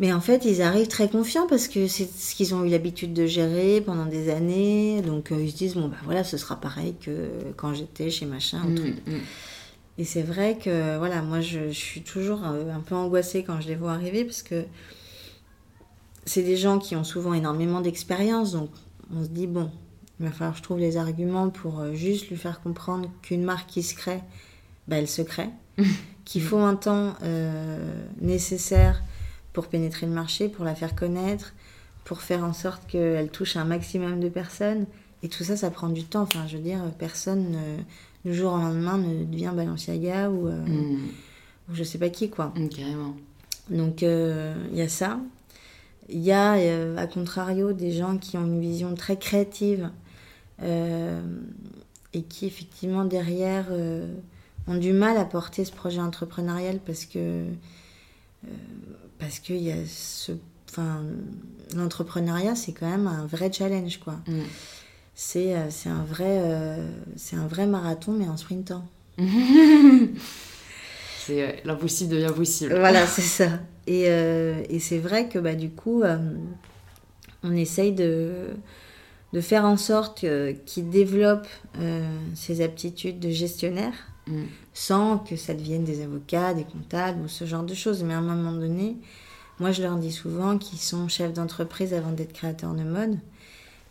[0.00, 3.12] Mais en fait, ils arrivent très confiants parce que c'est ce qu'ils ont eu l'habitude
[3.12, 5.02] de gérer pendant des années.
[5.02, 8.60] Donc ils se disent, bon, bah voilà, ce sera pareil que quand j'étais chez machin.
[8.60, 9.20] Mmh, mmh.
[10.00, 13.76] Et c'est vrai que, voilà, moi, je, suis toujours un, peu angoissée quand je les
[13.76, 14.64] vois arriver parce que
[16.24, 18.52] c'est des gens qui ont souvent énormément d'expérience.
[18.52, 18.70] Donc,
[19.14, 19.70] on se dit, bon,
[20.18, 23.42] il va falloir que je trouve les arguments pour euh, juste lui faire comprendre qu'une
[23.42, 24.22] marque qui se crée,
[24.88, 25.50] bah, elle se crée.
[26.24, 27.78] qu'il faut un temps euh,
[28.22, 29.02] nécessaire
[29.52, 31.54] pour pénétrer le marché, pour la faire connaître,
[32.04, 34.86] pour faire en sorte qu'elle touche un maximum de personnes.
[35.22, 36.22] Et tout ça, ça prend du temps.
[36.22, 37.56] Enfin, je veux dire, personne
[38.24, 41.08] du jour au lendemain ne devient Balenciaga ou, euh, hmm.
[41.70, 42.52] ou je sais pas qui, quoi.
[42.56, 43.16] Hmm, carrément.
[43.70, 45.20] Donc, il euh, y a ça.
[46.08, 49.90] Il y a, euh, à contrario, des gens qui ont une vision très créative
[52.12, 53.68] et qui, effectivement, derrière,
[54.66, 57.46] ont du mal à porter ce projet entrepreneurial parce que
[59.20, 60.32] parce qu'il y a ce
[60.70, 61.02] enfin
[61.76, 64.16] l'entrepreneuriat c'est quand même un vrai challenge quoi.
[65.36, 68.84] Euh, c'est un, vrai, euh, c'est un vrai marathon, mais en sprintant.
[69.18, 69.24] c'est
[71.42, 72.76] euh, l'impossible devient possible.
[72.78, 73.60] Voilà, c'est ça.
[73.86, 76.02] Et, et c'est vrai que bah, du coup,
[77.42, 78.48] on essaye de,
[79.32, 80.24] de faire en sorte
[80.64, 81.48] qu'il développe
[82.36, 84.44] ses aptitudes de gestionnaire mm.
[84.72, 88.02] sans que ça devienne des avocats, des comptables ou ce genre de choses.
[88.02, 88.96] Mais à un moment donné,
[89.58, 93.18] moi je leur dis souvent qu'ils sont chefs d'entreprise avant d'être créateurs de mode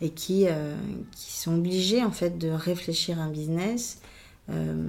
[0.00, 0.74] et qui, euh,
[1.12, 4.00] qui sont obligés en fait de réfléchir un business
[4.50, 4.88] euh,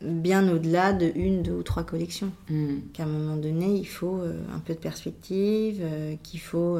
[0.00, 2.32] bien au-delà de une, deux ou trois collections.
[2.48, 2.76] Mm.
[2.92, 5.84] Qu'à un moment donné, il faut euh, un peu de perspective,
[6.22, 6.78] qu'il faut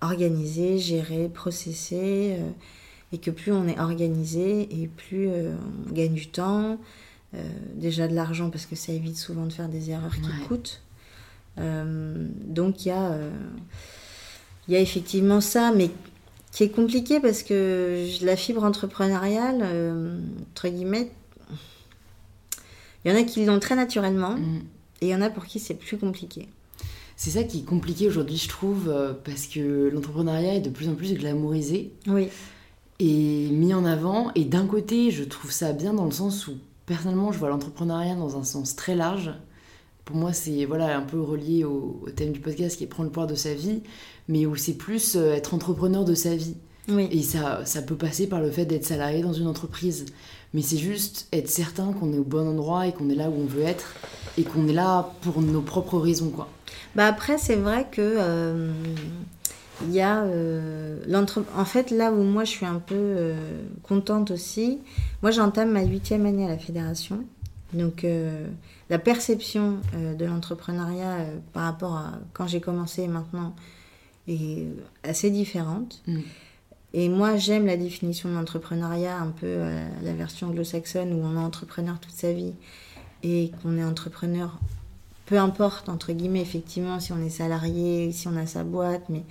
[0.00, 2.36] organiser, gérer, processer,
[3.12, 6.78] et que plus on est organisé et plus on gagne du temps,
[7.74, 10.80] déjà de l'argent parce que ça évite souvent de faire des erreurs qui coûtent.
[11.56, 13.18] donc il y a,
[14.68, 15.90] y a effectivement ça, mais
[16.52, 20.18] qui est compliqué parce que la fibre entrepreneuriale, euh,
[20.52, 21.10] entre guillemets,
[23.04, 24.60] il y en a qui l'ont très naturellement mm.
[25.00, 26.48] et il y en a pour qui c'est plus compliqué.
[27.16, 30.88] C'est ça qui est compliqué aujourd'hui, je trouve, euh, parce que l'entrepreneuriat est de plus
[30.88, 31.90] en plus glamourisé.
[32.06, 32.28] Oui.
[33.04, 34.30] Et mis en avant.
[34.34, 36.52] Et d'un côté, je trouve ça bien dans le sens où,
[36.86, 39.32] personnellement, je vois l'entrepreneuriat dans un sens très large.
[40.04, 43.12] Pour moi, c'est voilà, un peu relié au, thème du podcast qui est prendre le
[43.12, 43.82] pouvoir de sa vie
[44.28, 46.54] mais où c'est plus euh, être entrepreneur de sa vie.
[46.88, 50.06] Et ça, ça peut passer par le fait d'être salarié dans une entreprise.
[50.52, 53.34] Mais c'est juste être certain qu'on est au bon endroit et qu'on est là où
[53.40, 53.94] on veut être
[54.36, 56.30] et qu'on est là pour nos propres raisons.
[56.30, 56.48] Quoi.
[56.96, 58.72] Bah après, c'est vrai que euh,
[59.84, 60.98] il y a euh,
[61.56, 63.34] En fait, là où moi je suis un peu
[63.82, 64.80] contente aussi,
[65.22, 67.24] moi j'entame ma huitième année à la fédération.
[67.72, 68.06] Donc
[68.90, 73.54] la perception de l'entrepreneuriat par rapport à quand j'ai commencé et maintenant
[74.28, 74.66] est
[75.02, 76.02] assez différente.
[76.06, 76.20] Mm.
[76.94, 79.60] Et moi, j'aime la définition de l'entrepreneuriat, un peu
[80.02, 82.52] la version anglo-saxonne, où on est entrepreneur toute sa vie
[83.22, 84.58] et qu'on est entrepreneur,
[85.26, 89.22] peu importe, entre guillemets, effectivement, si on est salarié, si on a sa boîte, mais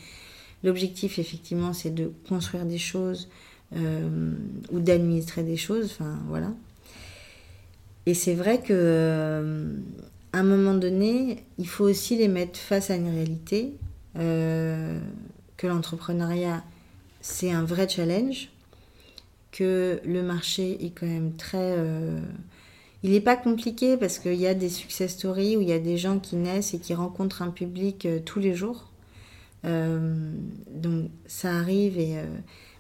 [0.64, 3.30] l'objectif, effectivement, c'est de construire des choses
[3.76, 4.34] euh,
[4.72, 6.52] ou d'administrer des choses, enfin, voilà.
[8.06, 9.74] Et c'est vrai que euh,
[10.34, 13.78] un moment donné, il faut aussi les mettre face à une réalité,
[14.18, 15.00] euh,
[15.58, 16.64] que l'entrepreneuriat
[17.22, 18.50] c'est un vrai challenge,
[19.52, 21.78] que le marché est quand même très...
[23.04, 25.80] Il n'est pas compliqué parce qu'il y a des success stories où il y a
[25.80, 28.91] des gens qui naissent et qui rencontrent un public tous les jours.
[29.64, 30.34] Euh,
[30.70, 32.16] donc ça arrive et...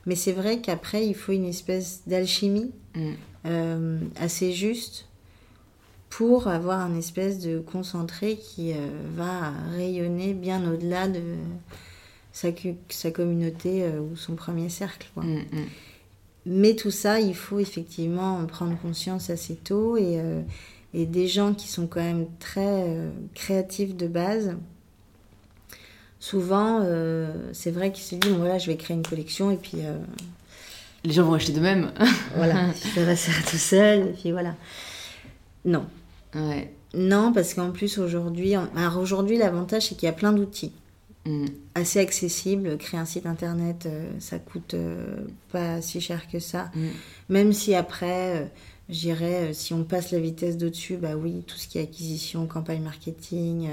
[0.05, 3.97] mais c'est vrai qu'après, il faut une espèce d'alchimie mm.
[4.19, 5.07] assez juste
[6.09, 8.73] pour avoir un espèce de concentré qui
[9.15, 11.21] va rayonner bien au-delà de
[12.31, 12.49] sa,
[12.89, 15.09] sa communauté euh, ou son premier cercle.
[15.13, 15.23] Quoi.
[15.23, 15.65] Mm, mm.
[16.47, 20.41] Mais tout ça, il faut effectivement en prendre conscience assez tôt et, euh,
[20.93, 24.55] et des gens qui sont quand même très euh, créatifs de base.
[26.21, 26.85] Souvent,
[27.51, 29.79] c'est vrai qu'ils se disent voilà, je vais créer une collection et puis.
[31.03, 31.91] Les gens vont acheter de même.
[32.35, 34.55] voilà, ça va se faire tout seul et puis voilà.
[35.65, 35.85] Non.
[36.35, 36.71] Ouais.
[36.93, 40.71] Non, parce qu'en plus aujourd'hui, alors aujourd'hui l'avantage c'est qu'il y a plein d'outils.
[41.25, 41.45] Mm.
[41.75, 42.77] assez accessible.
[42.77, 45.17] Créer un site internet, euh, ça coûte euh,
[45.51, 46.71] pas si cher que ça.
[46.73, 46.87] Mm.
[47.29, 48.45] Même si après, euh,
[48.89, 52.81] j'irais, si on passe la vitesse d'au-dessus, bah oui, tout ce qui est acquisition, campagne
[52.81, 53.69] marketing,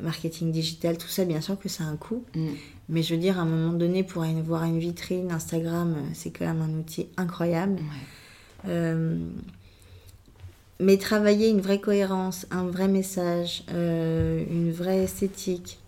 [0.00, 2.24] marketing digital, tout ça, bien sûr que ça a un coût.
[2.34, 2.48] Mm.
[2.88, 6.46] Mais je veux dire, à un moment donné, pour voir une vitrine, Instagram, c'est quand
[6.46, 7.80] même un outil incroyable.
[10.82, 15.78] mais travailler une vraie cohérence, un vrai message, une vraie esthétique,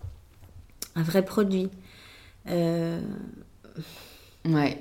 [0.95, 1.69] un vrai produit.
[2.49, 3.01] Euh,
[4.45, 4.79] ouais.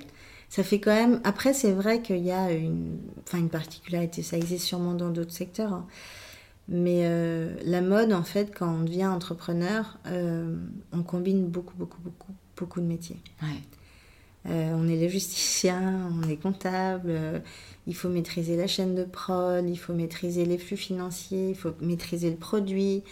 [0.48, 1.20] Ça fait quand même.
[1.24, 4.22] Après, c'est vrai qu'il y a une, enfin, une particularité.
[4.22, 5.72] Ça existe sûrement dans d'autres secteurs.
[5.72, 5.86] Hein.
[6.68, 10.56] Mais euh, la mode, en fait, quand on devient entrepreneur, euh,
[10.92, 13.20] on combine beaucoup, beaucoup, beaucoup, beaucoup de métiers.
[13.42, 14.52] Ouais.
[14.74, 17.42] on est logisticien, on est comptable,
[17.86, 21.72] il faut maîtriser la chaîne de prod, il faut maîtriser les flux financiers, il faut
[21.80, 23.02] maîtriser le produit,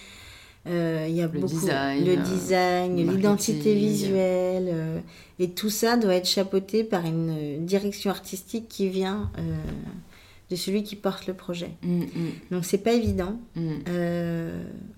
[0.66, 5.00] euh, il y a le beaucoup design, le design, l'identité visuelle, euh,
[5.38, 9.42] et tout ça doit être chapeauté par une direction artistique qui vient euh,
[10.50, 11.70] de celui qui porte le projet.
[11.82, 12.30] Mm, mm.
[12.50, 13.40] Donc c'est pas évident.
[13.56, 13.70] Mm.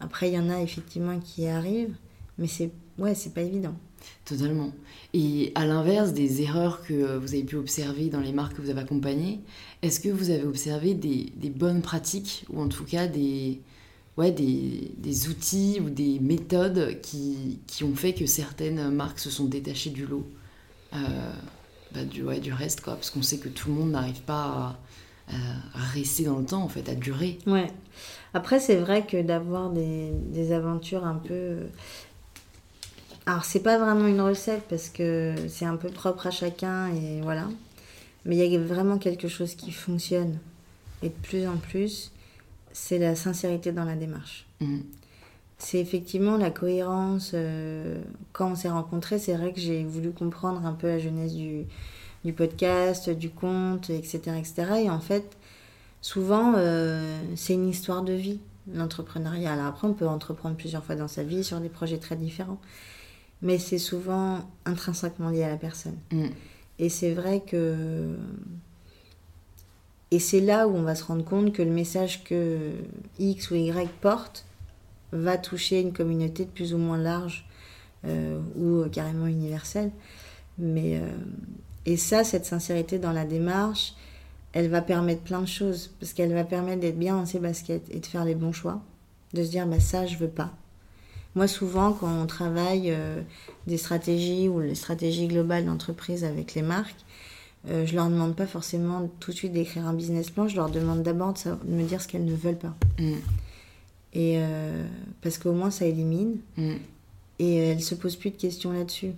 [0.01, 1.97] après il y en a effectivement qui arrivent,
[2.39, 3.75] mais c'est ouais c'est pas évident.
[4.25, 4.73] Totalement.
[5.15, 8.71] Et à l'inverse des erreurs que vous avez pu observer dans les marques que vous
[8.71, 9.41] avez accompagnées,
[9.83, 13.61] est-ce que vous avez observé des, des bonnes pratiques ou en tout cas des
[14.17, 19.31] ouais, des, des, outils ou des méthodes qui, qui, ont fait que certaines marques se
[19.31, 20.27] sont détachées du lot,
[20.95, 21.33] euh,
[21.95, 24.45] bah, du, ouais, du reste, quoi, parce qu'on sait que tout le monde n'arrive pas
[24.45, 24.79] à,
[25.75, 27.39] rester dans le temps, en fait, à durer.
[27.47, 27.69] Ouais.
[28.35, 31.59] Après, c'est vrai que d'avoir des, des, aventures un peu.
[33.27, 37.21] Alors, c'est pas vraiment une recette parce que c'est un peu propre à chacun et
[37.23, 37.49] voilà.
[38.25, 40.39] Mais il y a vraiment quelque chose qui fonctionne
[41.03, 42.13] et de plus en plus
[42.73, 44.47] c'est la sincérité dans la démarche.
[44.61, 44.83] Mhm.
[45.59, 47.33] C'est effectivement la cohérence.
[47.35, 51.35] Euh, quand on s'est rencontrés, c'est vrai que j'ai voulu comprendre un peu la jeunesse
[51.35, 51.67] du,
[52.25, 54.55] du podcast, du compte, etc., etc.
[54.85, 55.37] Et en fait,
[56.01, 58.41] souvent, euh, c'est une histoire de vie,
[58.73, 59.53] l'entrepreneuriat.
[59.53, 62.61] Alors après, on peut entreprendre plusieurs fois dans sa vie sur des projets très différents.
[63.43, 65.97] Mais c'est souvent intrinsèquement lié à la personne.
[66.13, 66.31] Mhm.
[66.79, 68.17] Et c'est vrai que
[70.13, 72.73] et c'est là où on va se rendre compte que le message que
[73.19, 74.45] X ou Y porte
[75.11, 77.47] va toucher une communauté de plus ou moins large
[78.05, 79.91] euh, ou carrément universelle.
[80.59, 81.09] Mais, euh,
[81.87, 83.95] et ça, cette sincérité dans la démarche,
[84.53, 85.91] elle va permettre plein de choses.
[85.99, 88.81] Parce qu'elle va permettre d'être bien dans ses baskets et de faire les bons choix.
[89.33, 90.53] De se dire, bah, ça, je veux pas.
[91.35, 93.23] Moi, souvent, quand on travaille euh,
[93.67, 97.05] des stratégies ou les stratégies globales d'entreprise avec les marques,
[97.71, 100.69] euh, je leur demande pas forcément tout de suite d'écrire un business plan, je leur
[100.69, 102.75] demande d'abord de, me dire ce qu'elles ne veulent pas.
[102.99, 103.13] Mm.
[104.15, 104.85] Et euh,
[105.23, 106.39] parce qu'au moins ça élimine.
[106.57, 106.75] Mm.
[107.39, 109.13] Et elles se posent plus de questions là-dessus.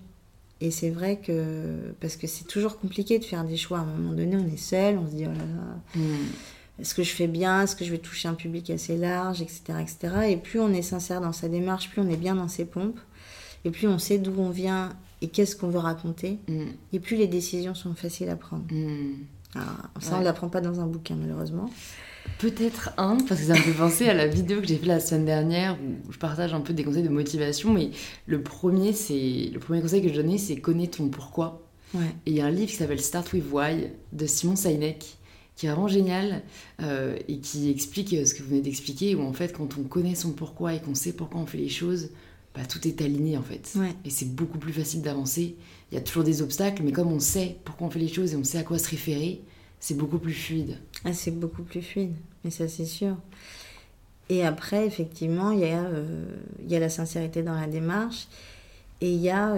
[0.64, 3.78] Et c'est vrai que parce que c'est toujours compliqué de faire des choix.
[3.78, 6.80] À un moment donné, on est seul, on se dit oh là là, mm.
[6.80, 9.62] est-ce que je fais bien, est-ce que je vais toucher un public assez large, etc.,
[9.82, 10.14] etc.
[10.30, 12.98] Et plus on est sincère dans sa démarche, plus on est bien dans ses pompes,
[13.66, 16.38] et plus on sait d'où on vient et qu'est-ce qu'on veut raconter.
[16.48, 16.64] Mm.
[16.94, 18.64] Et plus les décisions sont faciles à prendre.
[18.70, 19.16] Mm.
[19.54, 19.60] Ah,
[20.00, 21.70] ça, on ne l'apprend pas dans un bouquin, malheureusement.
[22.38, 25.00] Peut-être un, parce que ça me fait penser à la vidéo que j'ai fait la
[25.00, 27.72] semaine dernière où je partage un peu des conseils de motivation.
[27.72, 27.90] Mais
[28.26, 31.60] le premier, c'est le premier conseil que je donnais, c'est connais ton pourquoi.
[32.26, 35.16] Et il y a un livre qui s'appelle Start with Why de Simon Sinek
[35.56, 36.42] qui est vraiment génial
[36.82, 39.84] euh, et qui explique euh, ce que vous venez d'expliquer, où en fait, quand on
[39.84, 42.10] connaît son pourquoi et qu'on sait pourquoi on fait les choses,
[42.54, 43.74] bah, tout est aligné en fait.
[44.04, 45.56] Et c'est beaucoup plus facile d'avancer.
[45.94, 48.34] Il y a toujours des obstacles, mais comme on sait pourquoi on fait les choses
[48.34, 49.40] et on sait à quoi se référer,
[49.80, 50.76] c'est beaucoup plus fluide.
[51.04, 53.16] Ah, c'est beaucoup plus fluide, mais ça c'est sûr.
[54.28, 56.26] Et après, effectivement, il y, a, euh,
[56.66, 58.26] y a la sincérité dans la démarche
[59.00, 59.54] et il y a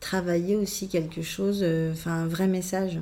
[0.00, 3.00] travailler aussi quelque chose, enfin un vrai message.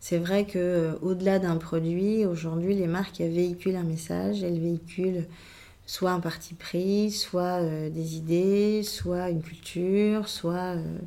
[0.00, 5.26] C'est vrai que euh, au-delà d'un produit, aujourd'hui, les marques véhiculent un message, elles véhiculent
[5.86, 10.98] soit un parti pris, soit euh, des idées, soit une culture, soit euh,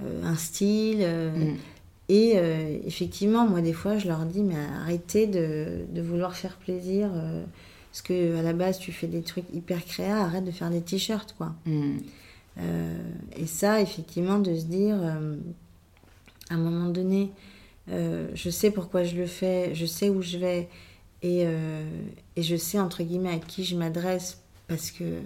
[0.00, 1.06] un style.
[1.06, 1.56] Mm.
[2.08, 2.36] Et
[2.86, 7.10] effectivement, moi, des fois, je leur dis, mais arrêtez de, vouloir faire plaisir.
[7.90, 10.82] parce que à la base, tu fais des trucs hyper créa, arrête de faire des
[10.82, 11.54] t-shirts, quoi.
[11.64, 11.96] Mm.
[13.36, 14.96] et ça, effectivement, de se dire,
[16.50, 17.32] à un moment donné,
[17.90, 20.68] euh, je sais pourquoi je le fais, je sais où je vais
[21.22, 21.84] et, euh,
[22.34, 25.20] et je sais entre guillemets à qui je m'adresse parce que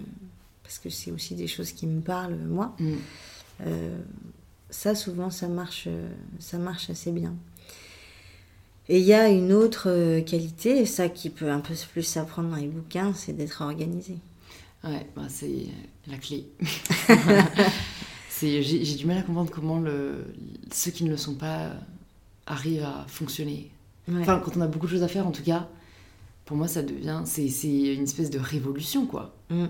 [0.63, 2.75] parce que c'est aussi des choses qui me parlent moi.
[2.79, 2.95] Mm.
[4.71, 5.87] Euh, ça souvent ça marche
[6.39, 7.35] ça marche assez bien.
[8.89, 12.49] Et il y a une autre qualité, et ça qui peut un peu plus s'apprendre
[12.49, 14.17] dans les bouquins, c'est d'être organisé.
[14.83, 15.67] Ouais, bah c'est
[16.07, 16.47] la clé.
[18.41, 20.25] j'ai du mal à comprendre comment le,
[20.73, 21.73] ceux qui ne le sont pas
[22.47, 23.69] arrive à fonctionner.
[24.11, 25.69] Enfin, quand on a beaucoup de choses à faire, en tout cas,
[26.45, 27.21] pour moi, ça devient.
[27.25, 29.35] C'est une espèce de révolution, quoi.
[29.49, 29.65] Mm.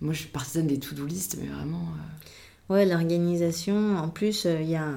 [0.00, 1.82] Moi, je suis partisane des to-do list, mais vraiment.
[1.82, 2.28] Euh,
[2.70, 4.90] ouais, l'organisation, en plus, euh, il y, a,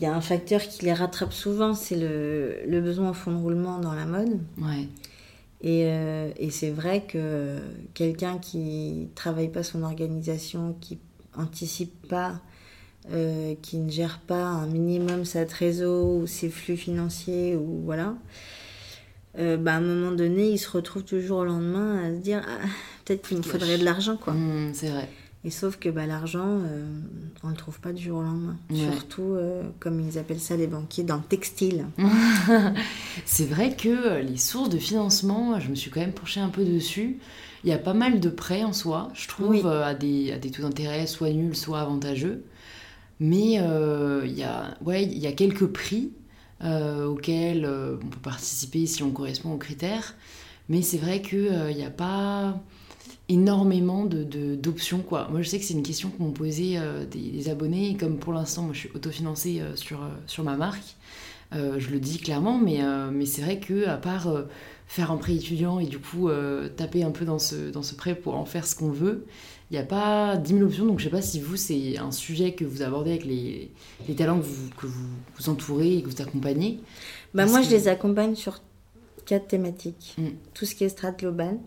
[0.00, 3.38] y a un facteur qui les rattrape souvent, c'est le, le, besoin au fond de
[3.38, 4.38] roulement dans la mode.
[4.58, 4.88] Ouais.
[5.62, 7.58] Et, euh, et c'est vrai que
[7.94, 10.98] quelqu'un qui travaille pas son organisation, qui
[11.36, 12.40] anticipe pas
[13.12, 18.16] euh, qui ne gère pas un minimum sa trésor ou ses flux financiers ou voilà,
[19.38, 22.42] euh, bah, à un moment donné, il se retrouve toujours au lendemain à se dire
[22.44, 22.66] ah,
[23.04, 24.32] peut-être qu'il me faudrait de l'argent quoi.
[24.32, 25.08] Mmh, c'est vrai.
[25.46, 26.84] Et sauf que bah, l'argent, euh,
[27.42, 28.56] on ne le trouve pas du jour au lendemain.
[28.74, 29.36] Surtout,
[29.80, 31.86] comme ils appellent ça les banquiers, dans le textile.
[33.24, 36.64] c'est vrai que les sources de financement, je me suis quand même penchée un peu
[36.64, 37.18] dessus.
[37.64, 40.50] Il y a pas mal de prêts en soi, je trouve, à, des, à des
[40.50, 42.44] taux d'intérêt soit nuls, soit avantageux.
[43.20, 46.12] Mais euh, il y, a, ouais, y a quelques prix
[46.62, 50.14] euh, auxquels euh, on peut participer si on correspond aux critères.
[50.68, 52.60] Mais c'est vrai qu'il n'y a pas
[53.28, 54.98] énormément d'options.
[54.98, 55.28] De, quoi.
[55.30, 56.78] Moi, je sais que c'est une question que m'ont posé
[57.10, 57.90] des, abonnés.
[57.90, 60.96] Et comme pour l'instant, moi, je suis autofinancée sur, sur ma marque,
[61.52, 62.58] je le dis clairement.
[62.58, 62.80] Mais,
[63.12, 64.28] mais c'est vrai que à part
[64.86, 66.28] faire un prêt étudiant et du coup
[66.76, 69.26] taper un peu dans ce, dans ce prêt pour en faire ce qu'on veut,
[69.70, 71.98] il n'y a pas 10 000 options, donc je ne sais pas si vous, c'est
[71.98, 73.72] un sujet que vous abordez avec les,
[74.06, 76.78] les talents que vous, que vous, vous entourez et que vous accompagnez.
[77.34, 78.60] Bah moi, je les accompagne sur
[79.24, 80.14] quatre thématiques.
[80.18, 80.28] Mm.
[80.54, 81.58] Tout ce qui est strat global,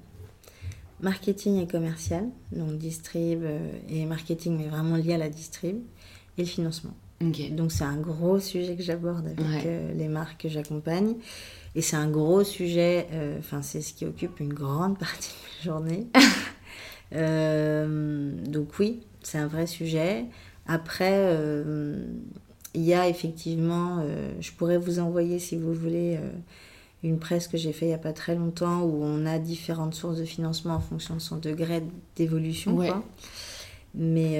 [1.02, 5.78] marketing et commercial, donc distrib euh, et marketing, mais vraiment lié à la distrib,
[6.38, 6.94] et le financement.
[7.22, 11.16] Donc c'est un gros sujet que j'aborde avec euh, les marques que j'accompagne.
[11.76, 15.58] Et c'est un gros sujet, euh, enfin c'est ce qui occupe une grande partie de
[15.58, 16.08] ma journée.
[17.12, 20.26] Euh, donc oui, c'est un vrai sujet.
[20.68, 21.36] Après,
[22.76, 24.06] il y a effectivement,
[24.40, 26.20] je pourrais vous envoyer si vous voulez
[27.04, 29.94] une presse que j'ai fait il n'y a pas très longtemps où on a différentes
[29.94, 31.84] sources de financement en fonction de son degré
[32.16, 32.78] d'évolution.
[33.96, 34.34] Mais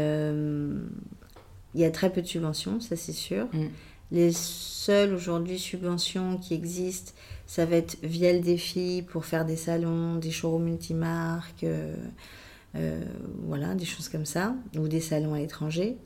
[1.76, 3.46] il y a très peu de subventions, ça c'est sûr.
[3.54, 3.68] Mm.
[4.12, 7.12] Les seules aujourd'hui subventions qui existent,
[7.46, 11.66] ça va être via le défi pour faire des salons, des showrooms multimarques.
[12.76, 13.04] Euh,
[13.46, 15.98] voilà, des choses comme ça, ou des salons à l'étranger.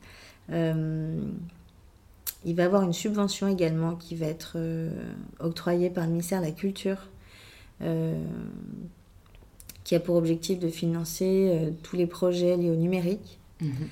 [2.45, 4.89] Euh, il va y avoir une subvention également qui va être euh,
[5.39, 6.97] octroyée par le ministère de la Culture,
[9.83, 13.39] qui a pour objectif de financer tous les projets liés au numérique.
[13.59, 13.89] Mhm.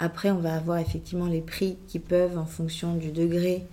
[0.00, 3.64] Après, on va avoir effectivement les prix qui peuvent, en fonction du degré,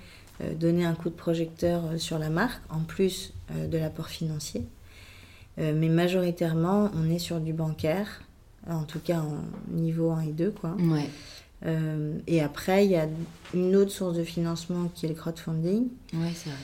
[0.59, 4.63] donner un coup de projecteur sur la marque, en plus de l'apport financier.
[5.59, 8.21] Euh, mais majoritairement, on est sur du bancaire,
[8.69, 9.37] en tout cas en
[9.69, 10.51] niveau 1 et 2.
[10.51, 10.75] Quoi.
[10.79, 11.09] Ouais.
[11.65, 13.07] Euh, et après, il y a
[13.53, 15.87] une autre source de financement qui est le crowdfunding.
[16.13, 16.59] Ouais, c'est vrai.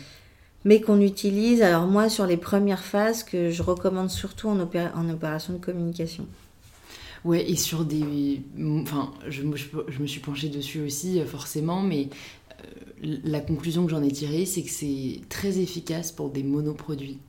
[0.66, 5.10] Mais qu'on utilise, alors moi, sur les premières phases, que je recommande surtout en, en
[5.10, 6.26] opération de communication.
[7.24, 8.42] Ouais, et sur des.
[8.82, 9.44] Enfin, je,
[9.88, 12.10] je, me suis penchée dessus aussi, forcément, mais
[13.04, 17.20] euh, la conclusion que j'en ai tirée, c'est que c'est très efficace pour des monoproduits.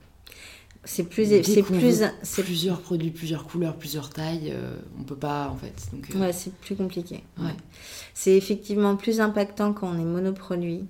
[0.90, 4.54] C'est plus c'est plus c'est plusieurs produits plusieurs couleurs plusieurs tailles
[4.98, 7.54] on peut pas en fait donc ouais c'est plus compliqué ouais.
[8.14, 10.86] c'est effectivement plus impactant quand on est monoproduit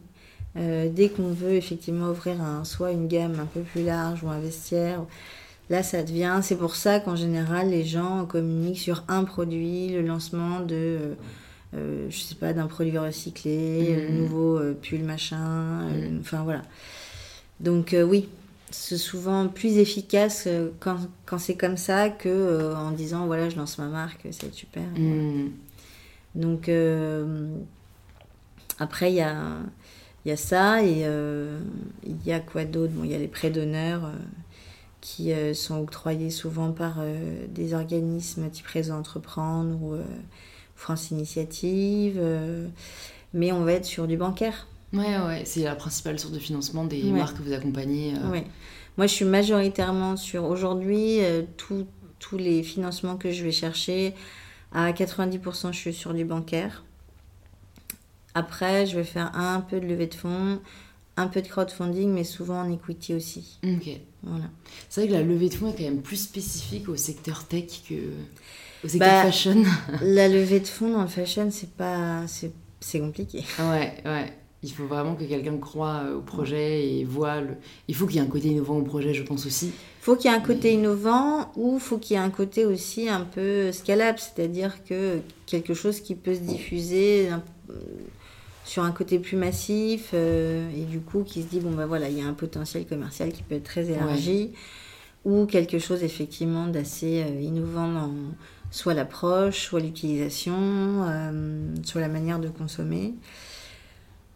[0.55, 4.41] dès qu'on veut effectivement ouvrir un, soit une gamme un peu plus large ou un
[4.41, 5.05] vestiaire
[5.71, 6.41] Là, ça devient.
[6.43, 10.75] C'est pour ça qu'en général, les gens communiquent sur un produit, le lancement de.
[10.75, 11.15] Euh,
[11.75, 14.01] euh je sais pas, d'un produit recyclé, mmh.
[14.01, 15.83] le nouveau euh, pull machin.
[15.89, 16.21] Euh, mmh.
[16.21, 16.63] enfin, voilà.
[17.61, 18.29] Donc, oui,
[18.71, 20.49] c'est souvent plus efficace
[20.81, 24.83] quand, quand c'est comme ça que en disant voilà, je lance ma marque, c'est super.
[24.97, 25.51] Mmh.
[26.35, 26.71] Donc,
[28.79, 29.37] après, il y a.
[30.25, 31.07] Il y a ça et
[32.05, 32.93] il y a quoi d'autre?
[32.93, 34.11] Bon, il y a les prêts d'honneur
[35.01, 40.03] qui euh, sont octroyés souvent par euh, des organismes type Réseau Entreprendre ou euh,
[40.77, 42.21] France Initiative.
[43.35, 44.67] mais on va être sur du bancaire.
[44.93, 48.15] Ouais, ouais, c'est la principale source de financement des marques que vous accompagnez.
[48.31, 48.45] Ouais.
[48.97, 51.21] Moi, je suis majoritairement sur aujourd'hui
[51.57, 51.87] tous
[52.37, 54.15] les financements que je vais chercher.
[54.73, 56.85] À 90%, je suis sur du bancaire.
[58.35, 60.61] Après, je vais faire un peu de levée de fonds,
[61.17, 63.59] un peu de crowdfunding, mais souvent en equity aussi.
[63.65, 63.89] Ok.
[64.23, 64.45] Voilà.
[64.89, 67.83] C'est vrai que la levée de fonds est quand même plus spécifique au secteur tech
[67.89, 67.95] que
[68.85, 69.65] au secteur bah, fashion.
[70.03, 73.45] la levée de fonds dans le fashion, c'est pas, c'est compliqué.
[73.59, 74.33] Ouais, ouais.
[74.63, 77.57] Il faut vraiment que quelqu'un croit euh, au projet et voit le.
[77.87, 79.67] Il faut qu'il y ait un côté innovant au projet, je pense aussi.
[79.67, 82.65] Il faut qu'il y ait un côté innovant ou faut qu'il y ait un côté
[82.65, 87.29] aussi un peu scalable, c'est-à-dire que quelque chose qui peut se diffuser
[88.69, 92.11] sur un côté plus massif euh, et du coup qui se dit bon ben voilà
[92.11, 94.53] il y a un potentiel commercial qui peut être très élargi
[95.25, 98.13] ou quelque chose effectivement d'assez euh, innovant dans
[98.71, 103.15] soit l'approche soit l'utilisation euh, soit la manière de consommer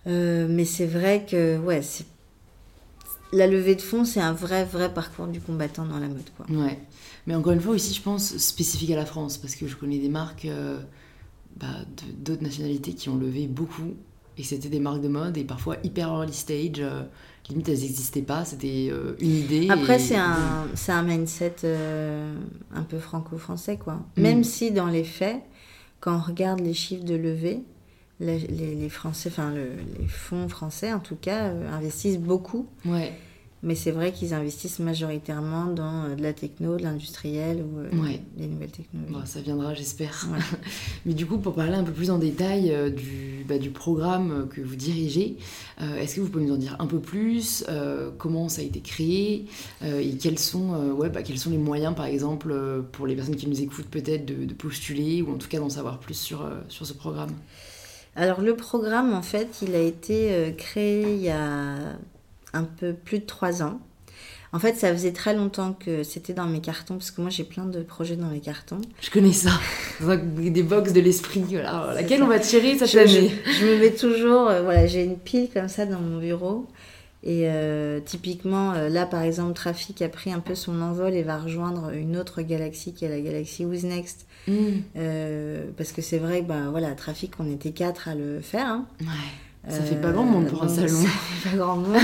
[0.06, 2.06] mais c'est vrai que ouais c'est
[3.32, 6.46] la levée de fonds c'est un vrai vrai parcours du combattant dans la mode quoi
[6.50, 6.78] ouais
[7.26, 9.98] mais encore une fois aussi je pense spécifique à la France parce que je connais
[9.98, 10.48] des marques
[11.56, 11.66] bah,
[12.18, 13.94] d'autres nationalités qui ont levé beaucoup
[14.38, 16.80] et c'était des marques de mode et parfois hyper early stage.
[16.80, 17.02] Euh,
[17.48, 18.44] limite, elles n'existaient pas.
[18.44, 19.68] C'était euh, une idée.
[19.70, 22.34] Après, c'est un, un mindset euh,
[22.74, 23.94] un peu franco-français, quoi.
[24.16, 24.22] Mm.
[24.22, 25.42] Même si dans les faits,
[26.00, 27.62] quand on regarde les chiffres de levée,
[28.22, 32.66] les, les, Français, enfin les fonds français en tout cas, investissent beaucoup.
[32.84, 33.12] Ouais.
[33.64, 38.16] Mais c'est vrai qu'ils investissent majoritairement dans euh, de la techno, de l'industriel ou euh,
[38.36, 39.14] des nouvelles technologies.
[39.24, 40.26] ça viendra, j'espère.
[41.06, 44.48] Mais du coup, pour parler un peu plus en détail euh, du, bah, du programme
[44.50, 45.36] que vous dirigez,
[45.80, 47.64] est-ce que vous pouvez nous en dire un peu plus
[48.18, 49.46] Comment ça a été créé
[49.84, 52.54] Et quels sont, ouais, bah, quels sont les moyens, par exemple,
[52.92, 55.68] pour les personnes qui nous écoutent, peut-être de, de, postuler ou en tout cas d'en
[55.68, 57.32] savoir plus sur, sur ce programme?
[58.16, 61.76] Alors le programme, en fait, il a été créé il y a
[62.52, 63.80] un peu plus de trois ans.
[64.54, 67.44] En fait, ça faisait très longtemps que c'était dans mes cartons, parce que moi j'ai
[67.44, 68.82] plein de projets dans mes cartons.
[69.00, 69.50] Je connais ça,
[70.02, 73.32] des box de l'esprit, voilà, laquelle on va tirer cette je, année?
[73.46, 76.66] Je, me mets toujours, euh, voilà, j'ai une pile comme ça dans mon bureau.
[77.24, 81.22] Et euh, typiquement, euh, là par exemple, Trafic a pris un peu son envol et
[81.22, 84.26] va rejoindre une autre galaxie qui est la galaxie Who's Next.
[84.48, 84.80] Mm.
[85.76, 88.66] parce que c'est vrai, bah, voilà, Trafic, on était quatre à le faire.
[88.66, 88.86] Hein.
[89.00, 89.06] Ouais.
[89.68, 90.88] Ça fait pas grand monde pour un salon.
[90.88, 91.96] Ça fait pas grand monde.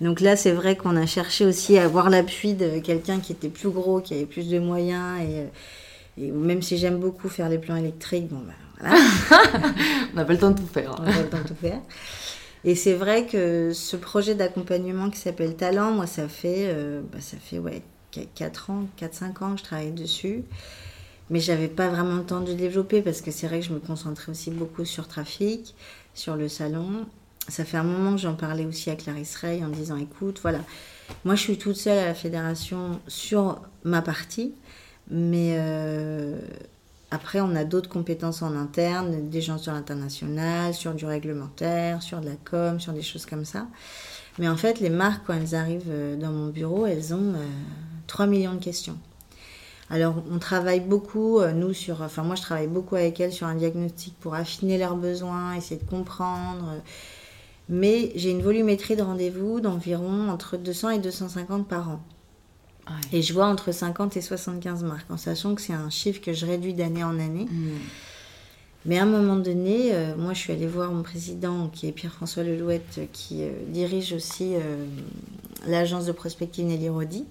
[0.00, 3.48] Donc là, c'est vrai qu'on a cherché aussi à avoir l'appui de quelqu'un qui était
[3.48, 5.20] plus gros, qui avait plus de moyens.
[5.20, 8.96] Et, et même si j'aime beaucoup faire les plans électriques, bon, ben voilà.
[10.12, 10.96] on n'a pas le temps de tout faire.
[10.98, 11.80] On n'a pas le temps de tout faire.
[12.64, 17.20] Et c'est vrai que ce projet d'accompagnement qui s'appelle Talent, moi, ça fait, euh, bah,
[17.20, 17.82] ça fait ouais,
[18.34, 20.44] 4 ans, 4-5 ans que je travaille dessus.
[21.30, 23.72] Mais j'avais pas vraiment le temps de le développer parce que c'est vrai que je
[23.72, 25.74] me concentrais aussi beaucoup sur trafic
[26.12, 27.06] sur le salon.
[27.48, 30.58] Ça fait un moment que j'en parlais aussi à Clarisse Rey en disant écoute, voilà,
[31.24, 34.54] moi je suis toute seule à la fédération sur ma partie,
[35.08, 36.38] mais euh,
[37.10, 42.20] après on a d'autres compétences en interne, des gens sur l'international, sur du réglementaire, sur
[42.20, 43.66] de la com, sur des choses comme ça.
[44.38, 47.34] Mais en fait, les marques, quand elles arrivent euh, dans mon bureau, elles ont
[48.06, 48.96] 3 euh, millions de questions.
[49.90, 52.00] Alors, on travaille beaucoup, euh, nous, sur.
[52.00, 55.80] Enfin, moi, je travaille beaucoup avec elles sur un diagnostic pour affiner leurs besoins, essayer
[55.80, 56.76] de comprendre.
[57.68, 62.00] Mais j'ai une volumétrie de rendez-vous d'environ entre 200 et 250 par an.
[63.12, 66.32] Et je vois entre 50 et 75 marques, en sachant que c'est un chiffre que
[66.32, 67.46] je réduis d'année en année.
[67.50, 67.78] Hmm.
[68.86, 71.92] Mais à un moment donné, euh, moi, je suis allée voir mon président, qui est
[71.92, 74.54] Pierre-François Lelouette, qui euh, dirige aussi
[75.66, 77.26] l'agence de prospective Nelly Rodi.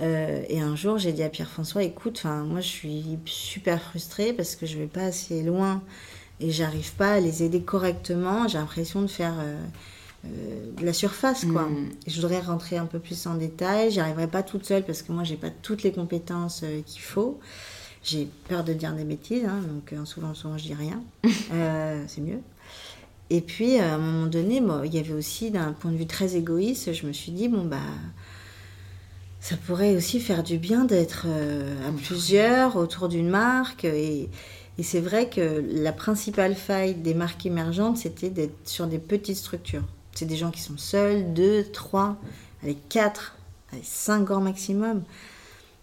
[0.00, 4.56] Euh, et un jour, j'ai dit à Pierre-François, écoute, moi je suis super frustrée parce
[4.56, 5.82] que je vais pas assez loin
[6.40, 8.48] et j'arrive pas à les aider correctement.
[8.48, 9.56] J'ai l'impression de faire euh,
[10.76, 11.62] de la surface, quoi.
[11.62, 11.90] Mm.
[12.06, 13.90] Je voudrais rentrer un peu plus en détail.
[13.90, 17.38] J'y arriverai pas toute seule parce que moi, j'ai pas toutes les compétences qu'il faut.
[18.02, 21.02] J'ai peur de dire des bêtises, hein, donc souvent, souvent, je dis rien.
[22.06, 22.40] c'est mieux.
[23.30, 26.06] Et puis, à un moment donné, bon, il y avait aussi, d'un point de vue
[26.06, 27.78] très égoïste, je me suis dit, bon, bah,
[29.40, 33.84] ça pourrait aussi faire du bien d'être euh, à plusieurs autour d'une marque.
[33.84, 34.28] Et,
[34.78, 39.36] et c'est vrai que la principale faille des marques émergentes, c'était d'être sur des petites
[39.36, 39.84] structures.
[40.14, 42.16] C'est des gens qui sont seuls, deux, trois,
[42.62, 43.36] allez, quatre,
[43.72, 45.02] allez, cinq ans maximum.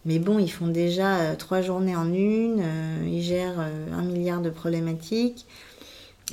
[0.05, 4.41] Mais bon, ils font déjà euh, trois journées en une, euh, ils gèrent un milliard
[4.41, 5.45] de problématiques.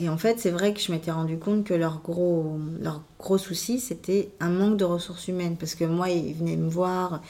[0.00, 3.38] Et en fait, c'est vrai que je m'étais rendu compte que leur gros, leur gros
[3.38, 5.56] souci, c'était un manque de ressources humaines.
[5.58, 7.20] Parce que moi, ils venaient me voir,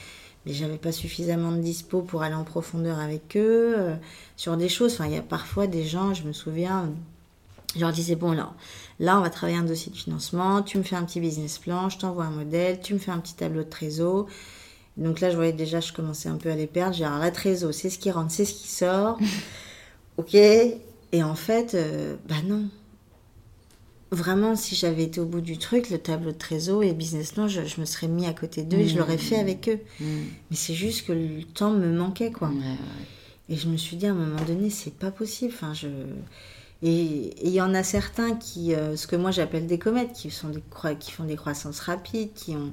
[0.44, 3.96] mais j'avais pas suffisamment de dispo pour aller en profondeur avec eux euh,
[4.36, 4.94] sur des choses.
[4.94, 6.90] Enfin, il y a parfois des gens, je me souviens,
[7.74, 8.52] je leur disais, bon, là,
[8.98, 11.88] là, on va travailler un dossier de financement, tu me fais un petit business plan,
[11.88, 14.26] je t'envoie un modèle, tu me fais un petit tableau de trésor.
[14.96, 16.94] Donc là, je voyais déjà, je commençais un peu à les perdre.
[16.94, 19.18] J'ai la trésor, c'est ce qui rentre, c'est ce qui sort.
[20.16, 22.68] ok, et en fait, euh, bah non.
[24.10, 27.46] Vraiment, si j'avais été au bout du truc, le tableau de trésor et business plan,
[27.46, 29.80] je, me serais mis à côté d'eux et je l'aurais fait avec eux.
[30.00, 30.04] Mmh.
[30.50, 32.50] Mais c'est juste que le temps me manquait, quoi.
[33.50, 35.52] Et je me suis dit, à un moment donné, c'est pas possible.
[35.54, 35.88] Enfin, je...
[36.82, 40.30] Et il y en a certains qui, euh, ce que moi j'appelle des comètes, qui,
[40.30, 40.52] sont
[41.00, 42.72] qui font des croissances rapides, qui ont,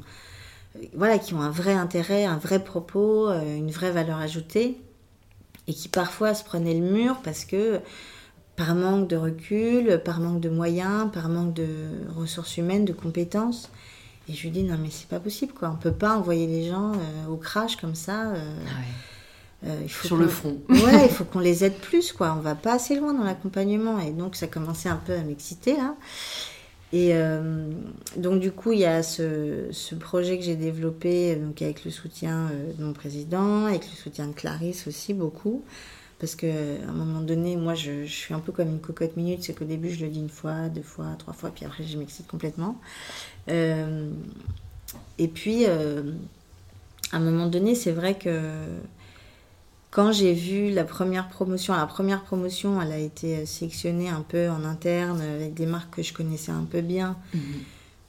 [0.93, 4.78] voilà, qui ont un vrai intérêt, un vrai propos, euh, une vraie valeur ajoutée,
[5.68, 7.80] et qui parfois se prenaient le mur parce que
[8.56, 11.68] par manque de recul, par manque de moyens, par manque de
[12.16, 13.70] ressources humaines, de compétences.
[14.28, 16.68] Et je lui dis non mais c'est pas possible quoi, on peut pas envoyer les
[16.68, 18.32] gens euh, au crash comme ça.
[18.32, 18.82] Euh, ah
[19.66, 20.57] euh, il faut Sur le front.
[20.70, 22.36] ouais, il faut qu'on les aide plus quoi.
[22.38, 25.74] On va pas assez loin dans l'accompagnement et donc ça commençait un peu à m'exciter
[25.74, 25.95] là.
[26.93, 27.13] Et
[28.16, 31.91] donc du coup il y a ce, ce projet que j'ai développé donc avec le
[31.91, 35.61] soutien de mon président, avec le soutien de Clarisse aussi beaucoup.
[36.20, 39.43] Parce qu'à un moment donné, moi, je, suis un peu comme une cocotte minute.
[39.43, 41.97] C'est qu'au début, je le dis une fois, deux fois, trois fois, puis après, je
[41.97, 42.80] m'excite complètement.
[43.49, 44.09] Euh,
[45.18, 46.13] et puis, euh,
[47.11, 48.63] à un moment donné, c'est vrai que
[49.95, 54.49] quand j'ai vu la première promotion, la première promotion, elle a été sélectionnée un peu
[54.49, 57.15] en interne avec des marques que je connaissais un peu bien.
[57.33, 57.41] Mhm.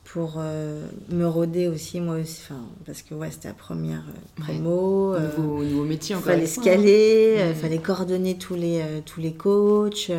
[0.03, 4.43] pour euh, me roder aussi moi aussi enfin parce que ouais c'était la première euh,
[4.43, 9.33] promo euh, nouveau, métier encore fallait se caler il fallait coordonner tous les tous les
[9.33, 10.13] coachs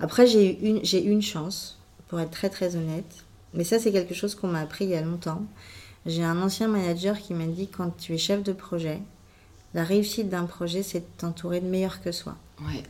[0.00, 1.78] après j'ai eu une j'ai une chance
[2.08, 4.96] pour être très très honnête mais ça c'est quelque chose qu'on m'a appris il y
[4.96, 5.42] a longtemps.
[6.06, 9.00] J'ai un ancien manager qui m'a dit quand tu es chef de projet
[9.76, 12.82] la réussite d'un projet c'est de t'entourer de meilleurs que soi ouais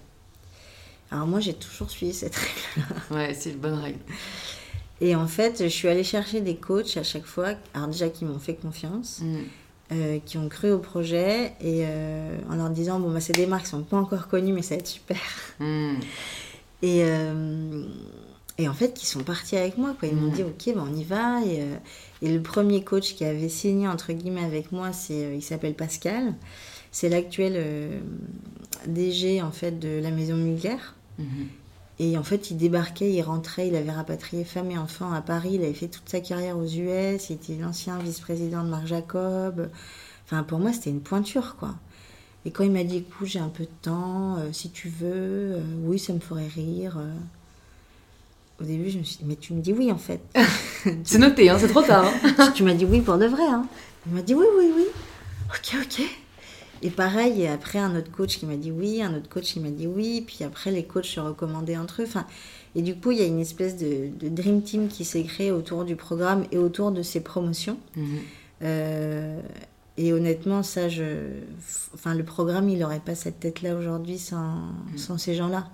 [1.11, 4.01] alors moi j'ai toujours suivi cette règle là ouais c'est une bonne règle
[5.01, 8.25] et en fait, je suis allée chercher des coachs à chaque fois, alors déjà qui
[8.25, 9.37] m'ont fait confiance, mm.
[9.93, 13.47] euh, qui ont cru au projet, et euh, en leur disant, bon, bah, c'est des
[13.47, 15.21] marques qui sont pas encore connues, mais ça va être super.
[15.61, 15.97] Mm.
[16.83, 17.87] Et, euh,
[18.59, 19.97] et en fait, qui sont partis avec moi.
[19.99, 20.11] Quoi.
[20.11, 20.35] Ils m'ont mm.
[20.35, 21.41] dit, ok, bah, on y va.
[21.47, 21.63] Et,
[22.21, 26.35] et, le premier coach qui avait signé, entre guillemets, avec moi, c'est, il s'appelle Pascal.
[26.97, 28.01] C'est l'actuel
[28.87, 30.79] DG, en fait, de la maison Mugler.
[31.21, 31.25] Mm-hmm.
[31.99, 35.51] Et en fait, il débarquait, il rentrait, il avait rapatrié femme et enfants à Paris,
[35.55, 39.69] il avait fait toute sa carrière aux US, il était l'ancien vice-président de Marc Jacob.
[40.25, 41.75] Enfin, pour moi, c'était une pointure, quoi.
[42.47, 45.07] Et quand il m'a dit, écoute, j'ai un peu de temps, euh, si tu veux,
[45.57, 46.97] euh, oui, ça me ferait rire.
[46.99, 47.13] Euh.
[48.61, 50.21] Au début, je me suis dit, mais tu me dis oui, en fait.
[51.05, 52.11] c'est noté, hein, c'est trop tard.
[52.39, 52.53] Hein.
[52.55, 53.45] tu m'as dit oui pour de vrai.
[53.45, 53.67] Hein.
[54.07, 54.85] Il m'a dit oui, oui, oui.
[55.51, 56.03] Ok, ok.
[56.83, 59.61] Et pareil, et après un autre coach qui m'a dit oui, un autre coach qui
[59.61, 62.07] m'a dit oui, puis après les coachs se recommandaient entre eux.
[62.07, 62.27] Enfin,
[62.75, 65.85] et du coup, il y a une espèce de, dream team qui s'est créé autour
[65.85, 67.79] du programme et autour de ces promotions.
[67.97, 68.05] Mhm.
[68.63, 69.41] Euh,
[69.97, 71.05] et honnêtement, ça, je,
[71.95, 74.99] enfin, le programme, il n'aurait pas cette tête-là aujourd'hui sans, mhm.
[74.99, 75.71] sans ces gens-là.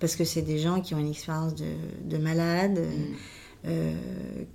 [0.00, 1.66] Parce que c'est des gens qui ont une expérience de,
[2.04, 3.14] de malade, mhm.
[3.66, 3.94] euh,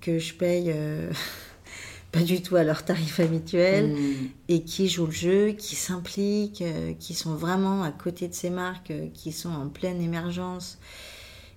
[0.01, 0.71] que je paye.
[0.75, 1.09] Euh,
[2.15, 4.29] pas du tout à leur tarif habituel mmh.
[4.47, 8.49] et qui jouent le jeu, qui s'impliquent, euh, qui sont vraiment à côté de ces
[8.49, 10.77] marques, euh, qui sont en pleine émergence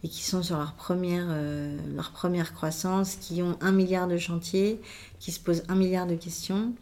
[0.02, 4.18] et qui sont sur leur première, euh, leur première croissance, qui ont un milliard de
[4.18, 4.80] chantiers,
[5.20, 6.72] qui se posent un milliard de questions.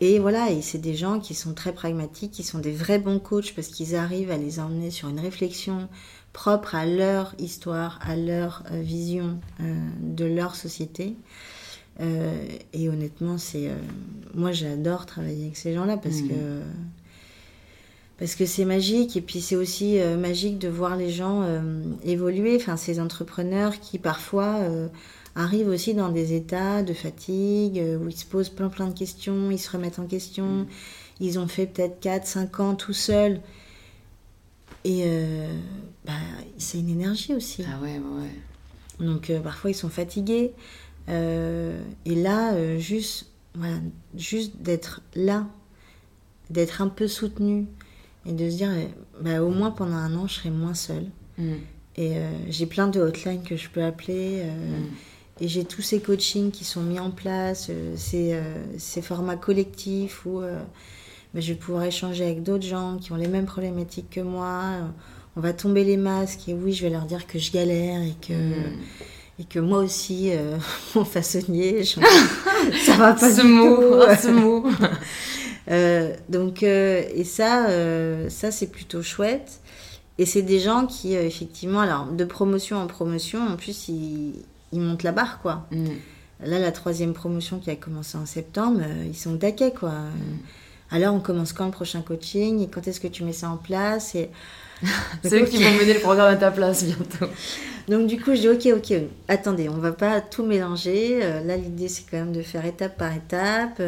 [0.00, 3.18] Et voilà, et c'est des gens qui sont très pragmatiques, qui sont des vrais bons
[3.18, 5.88] coachs parce qu'ils arrivent à les emmener sur une réflexion
[6.32, 9.38] propre à leur histoire, à leur vision
[10.00, 11.16] de leur société.
[12.00, 13.76] Euh, et honnêtement, c'est, euh,
[14.34, 16.28] moi j'adore travailler avec ces gens-là parce mm.
[16.28, 16.34] que
[18.18, 21.44] parce que c'est magique et puis c'est aussi euh, magique de voir les gens
[22.04, 24.60] évoluer, enfin ces entrepreneurs qui parfois
[25.34, 29.50] arrivent aussi dans des états de fatigue où ils se posent plein plein de questions,
[29.50, 30.66] ils se remettent en question, mm.
[31.20, 33.40] ils ont fait peut-être 4 5 ans tout seuls.
[34.84, 35.06] Et
[36.04, 36.12] bah,
[36.58, 37.64] c'est une énergie aussi.
[37.66, 39.04] Ah ouais, ouais.
[39.04, 40.52] Donc parfois ils sont fatigués.
[41.08, 43.76] Et là, juste, voilà,
[44.16, 45.46] juste d'être là,
[46.50, 47.66] d'être un peu soutenu,
[48.26, 48.70] et de se dire,
[49.20, 51.06] bah, au moins pendant un an, je serai moins seule.
[51.38, 51.52] Mm.
[51.96, 54.42] Et euh, j'ai plein de hotlines que je peux appeler.
[54.42, 54.90] Euh, mm.
[55.40, 58.38] Et j'ai tous ces coachings qui sont mis en place, euh, ces,
[58.78, 63.26] ces, formats collectifs où bah, je vais pouvoir échanger avec d'autres gens qui ont les
[63.26, 64.62] mêmes problématiques que moi.
[65.36, 68.14] On va tomber les masques et oui, je vais leur dire que je galère et
[68.20, 68.32] que.
[68.32, 68.76] Mm.
[69.38, 70.30] Et que moi aussi,
[70.94, 72.00] mon façonnier, ça
[72.96, 74.66] va pas ce mot, ce mot.
[75.70, 79.60] Euh, donc, euh, et ça, euh, ça c'est plutôt chouette.
[80.18, 84.34] Et c'est des gens qui, effectivement, alors de promotion en promotion, en plus, ils,
[84.72, 85.66] ils montent la barre, quoi.
[85.72, 85.86] Mm.
[86.44, 89.90] Là, la troisième promotion qui a commencé en septembre, ils sont taquets, quoi.
[89.90, 90.38] Mm.
[90.94, 93.56] Alors, on commence quand le prochain coaching Et quand est-ce que tu mets ça en
[93.56, 94.30] place et...
[95.22, 97.26] C'est eux qui vont mener le programme à ta place bientôt.
[97.88, 101.20] Donc du coup, je dis ok, ok, attendez, on va pas tout mélanger.
[101.44, 103.80] là, l'idée, c'est quand même de faire étape par étape.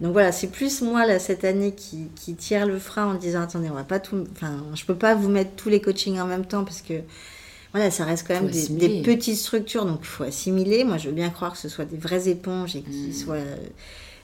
[0.00, 3.42] Donc voilà, c'est plus moi là cette année qui, qui, tire le frein en disant
[3.42, 6.26] attendez, on va pas tout, enfin, je peux pas vous mettre tous les coachings en
[6.26, 6.94] même temps parce que
[7.72, 10.84] voilà, ça reste quand même des, petites structures, donc il faut assimiler.
[10.84, 13.12] Moi, je veux bien croire que ce soit des vraies éponges et qu'ils mmh.
[13.12, 13.56] soient euh,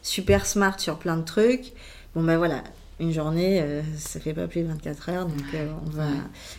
[0.02, 1.72] super smart sur plein de trucs.
[2.14, 2.64] Bon ben voilà,
[3.00, 6.08] une journée, euh, ça fait pas plus de 24 heures, donc euh, on va.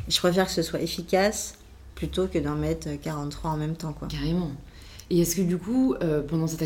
[0.08, 1.56] Je préfère que ce soit efficace
[1.96, 4.08] plutôt que d'en mettre 43 en même temps, quoi.
[4.08, 4.52] Carrément.
[5.12, 6.62] Et est-ce que du coup, euh, pendant cet,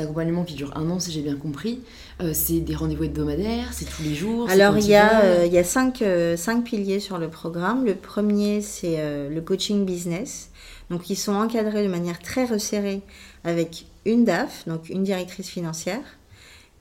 [0.00, 1.80] accompagnement qui dure un an, si j'ai bien compris,
[2.20, 5.52] euh, c'est des rendez-vous hebdomadaires, c'est tous les jours Alors il y, a, euh, il
[5.52, 6.04] y a cinq,
[6.36, 7.86] cinq, piliers sur le programme.
[7.86, 8.98] Le premier, c'est
[9.28, 10.50] le coaching business.
[10.90, 13.00] Donc ils sont encadrés de manière très resserrée
[13.44, 16.02] avec une DAF, donc une directrice financière,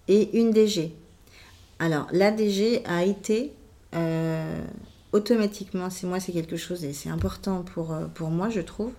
[0.07, 0.91] et une DG.
[1.79, 3.53] Alors la DG a été
[5.11, 8.91] automatiquement, c'est moi c'est quelque chose et c'est important pour, pour moi je trouve,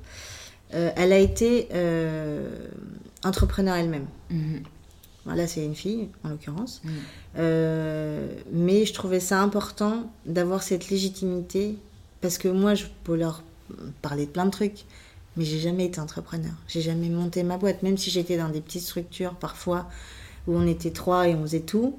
[0.74, 2.48] euh, elle a été euh,
[3.24, 4.06] entrepreneur elle-même.
[4.30, 4.62] Mhm.
[5.26, 6.80] Là, c'est une fille, en l'occurrence.
[6.82, 6.92] Mhm.
[7.38, 11.76] Euh, mais je trouvais ça important d'avoir cette légitimité
[12.20, 13.42] parce que moi, je peux leur
[14.02, 14.84] parler de plein de trucs,
[15.36, 16.52] mais j'ai jamais été entrepreneur.
[16.68, 19.88] J'ai jamais monté ma boîte, même si j'étais dans des petites structures parfois
[20.48, 21.98] où on était trois et on faisait tout.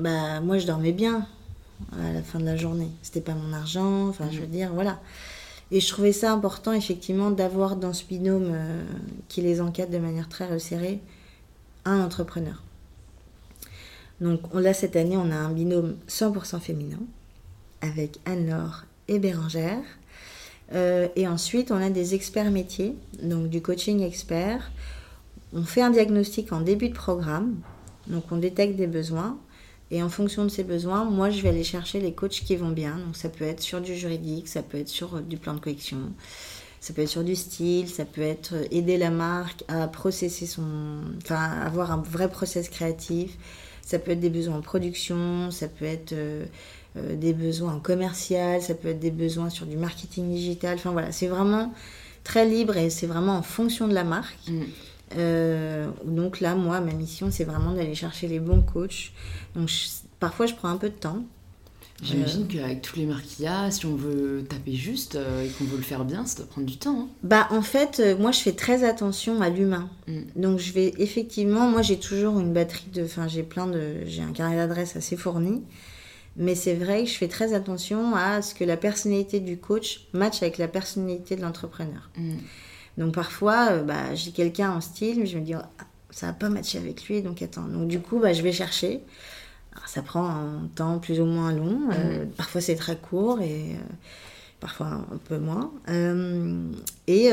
[0.00, 1.26] Bah, moi, je dormais bien
[1.92, 2.90] à la fin de la journée.
[3.02, 4.42] C'était pas mon argent, enfin, je mhm.
[4.42, 5.00] veux dire, voilà.
[5.70, 8.82] Et je trouvais ça important, effectivement, d'avoir dans ce binôme euh,
[9.28, 11.00] qui les encadre de manière très resserrée
[11.84, 12.62] un entrepreneur.
[14.20, 16.98] Donc là, cette année, on a un binôme 100% féminin
[17.80, 19.82] avec Anne-Laure et Bérangère.
[20.74, 24.70] Euh, et ensuite, on a des experts métiers, donc du coaching expert.
[25.52, 27.56] On fait un diagnostic en début de programme,
[28.06, 29.38] donc on détecte des besoins.
[29.90, 32.70] Et en fonction de ses besoins, moi, je vais aller chercher les coachs qui vont
[32.70, 32.98] bien.
[32.98, 35.60] Donc, ça peut être sur du juridique, ça peut être sur euh, du plan de
[35.60, 35.98] collection,
[36.80, 40.46] ça peut être sur du style, ça peut être euh, aider la marque à processer
[40.46, 41.00] son.
[41.22, 43.36] Enfin, avoir un vrai process créatif.
[43.82, 46.44] Ça peut être des besoins en production, ça peut être euh,
[46.94, 50.74] des besoins en commercial, ça peut être des besoins sur du marketing digital.
[50.74, 51.72] Enfin, voilà, c'est vraiment
[52.24, 54.48] très libre et c'est vraiment en fonction de la marque.
[54.48, 54.64] Mm.
[55.16, 59.12] Euh, donc là, moi, ma mission, c'est vraiment d'aller chercher les bons coachs.
[59.54, 59.70] Donc
[60.20, 61.24] parfois, je prends un peu de temps.
[62.00, 65.44] J'imagine euh, qu'avec tous les marques qu'il y a, si on veut taper juste euh,
[65.44, 67.00] et qu'on veut le faire bien, ça doit prendre du temps.
[67.00, 67.08] Hein.
[67.24, 69.90] Bah, en fait, moi, je fais très attention à l'humain.
[70.06, 70.20] Mm.
[70.36, 73.04] Donc, je vais effectivement, moi, j'ai toujours une batterie de.
[73.04, 74.04] Enfin, j'ai plein de.
[74.06, 75.62] J'ai un carnet d'adresses assez fourni.
[76.36, 80.06] Mais c'est vrai que je fais très attention à ce que la personnalité du coach
[80.12, 82.10] matche avec la personnalité de l'entrepreneur.
[82.16, 82.36] Mm.
[82.98, 86.32] Donc parfois, euh, bah, j'ai quelqu'un en style, mais je me dis, oh, ça va
[86.32, 87.66] pas matcher avec lui, donc attends.
[87.68, 89.00] Donc du coup, bah, je vais chercher.
[89.86, 91.78] ça prend un temps plus ou moins long.
[91.92, 92.30] Euh, mhm.
[92.32, 93.78] parfois, c'est très court et euh,
[94.58, 95.72] parfois un peu moins.
[97.06, 97.30] Et,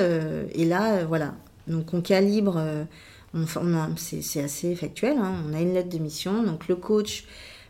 [0.54, 1.34] et, là, voilà.
[1.68, 2.62] Donc on calibre.
[3.98, 5.18] c'est assez factuel.
[5.18, 5.34] Hein.
[5.50, 6.44] On a une lettre de mission.
[6.44, 7.26] Donc le coach,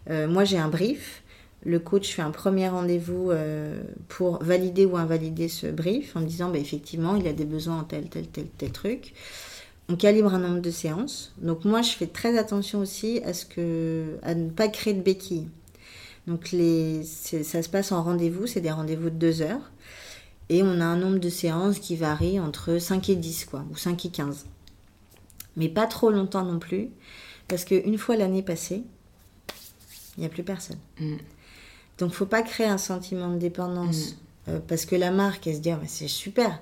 [0.09, 1.23] moi j'ai un brief
[1.65, 6.49] le coach fait un premier rendez-vous euh, pour valider ou invalider ce brief en disant
[6.49, 9.13] bah, effectivement il a des besoins en tel, tel, tel, tel truc.
[9.89, 11.33] On calibre un nombre de séances.
[11.39, 15.01] Donc moi je fais très attention aussi à, ce que, à ne pas créer de
[15.01, 15.49] béquilles.
[16.27, 16.47] Donc
[17.03, 19.71] ça se passe en rendez-vous, c'est des rendez-vous de deux heures.
[20.49, 23.75] Et on a un nombre de séances qui varie entre 5 et 10, quoi, ou
[23.75, 24.45] 5 et 15.
[25.55, 26.89] Mais pas trop longtemps non plus,
[27.47, 28.83] parce qu'une fois l'année passée,
[30.17, 30.77] il n'y a plus personne.
[30.99, 31.15] Mm.
[31.97, 34.17] Donc, faut pas créer un sentiment de dépendance.
[34.47, 34.59] Mm.
[34.67, 36.61] parce que la marque, elle se dit, ah, c'est super.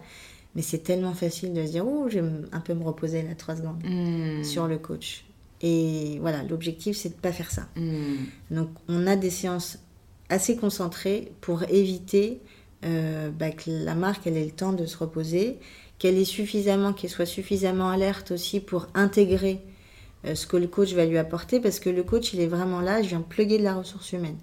[0.55, 3.35] Mais c'est tellement facile de se dire, oh, je vais un peu me reposer là,
[3.35, 4.43] trois secondes mm.
[4.43, 5.25] sur le coach.
[5.61, 7.67] Et voilà, l'objectif, c'est de ne pas faire ça.
[8.51, 9.79] Donc, on a des séances
[10.29, 12.41] assez concentrées pour éviter
[12.85, 15.57] euh, bah, que la marque elle ait le temps de se reposer,
[15.99, 19.61] qu'elle ait suffisamment, qu'elle soit suffisamment alerte aussi pour intégrer
[20.25, 22.81] euh, ce que le coach va lui apporter, parce que le coach il est vraiment
[22.81, 24.37] là, je viens plugger de la ressource humaine.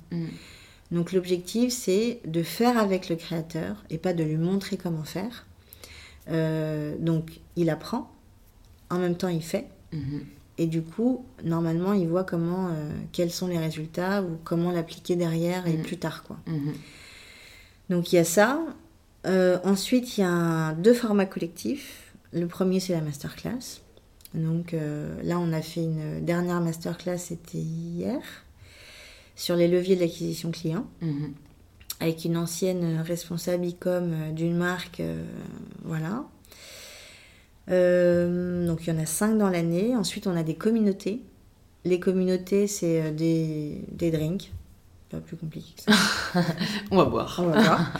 [0.90, 5.46] Donc l'objectif c'est de faire avec le créateur et pas de lui montrer comment faire.
[6.28, 8.10] Euh, donc il apprend,
[8.90, 9.68] en même temps il fait.
[9.92, 10.20] Mm-hmm.
[10.58, 12.68] Et du coup, normalement, il voit comment,
[13.12, 15.82] quels sont les résultats ou comment l'appliquer derrière et mm.
[15.82, 16.36] plus tard, quoi.
[16.46, 16.74] Mm-hmm.
[17.88, 18.60] Donc il y a ça.
[19.26, 22.14] Euh, ensuite, il y a deux formats collectifs.
[22.32, 23.82] Le premier, c'est la masterclass.
[24.34, 28.20] Donc euh, là, on a fait une dernière masterclass, c'était hier,
[29.40, 31.32] sur les leviers de l'acquisition client, mhm.
[32.00, 35.00] avec une ancienne responsable e-com d'une marque.
[35.00, 35.24] Euh,
[35.84, 36.24] voilà.
[37.66, 39.96] donc il y en a cinq dans l'année.
[39.96, 41.22] Ensuite, on a des communautés.
[41.84, 44.52] Les communautés, c'est des, des drinks
[45.10, 46.42] pas plus compliqué que ça.
[46.90, 47.36] on va voir.
[47.38, 47.92] On va voir.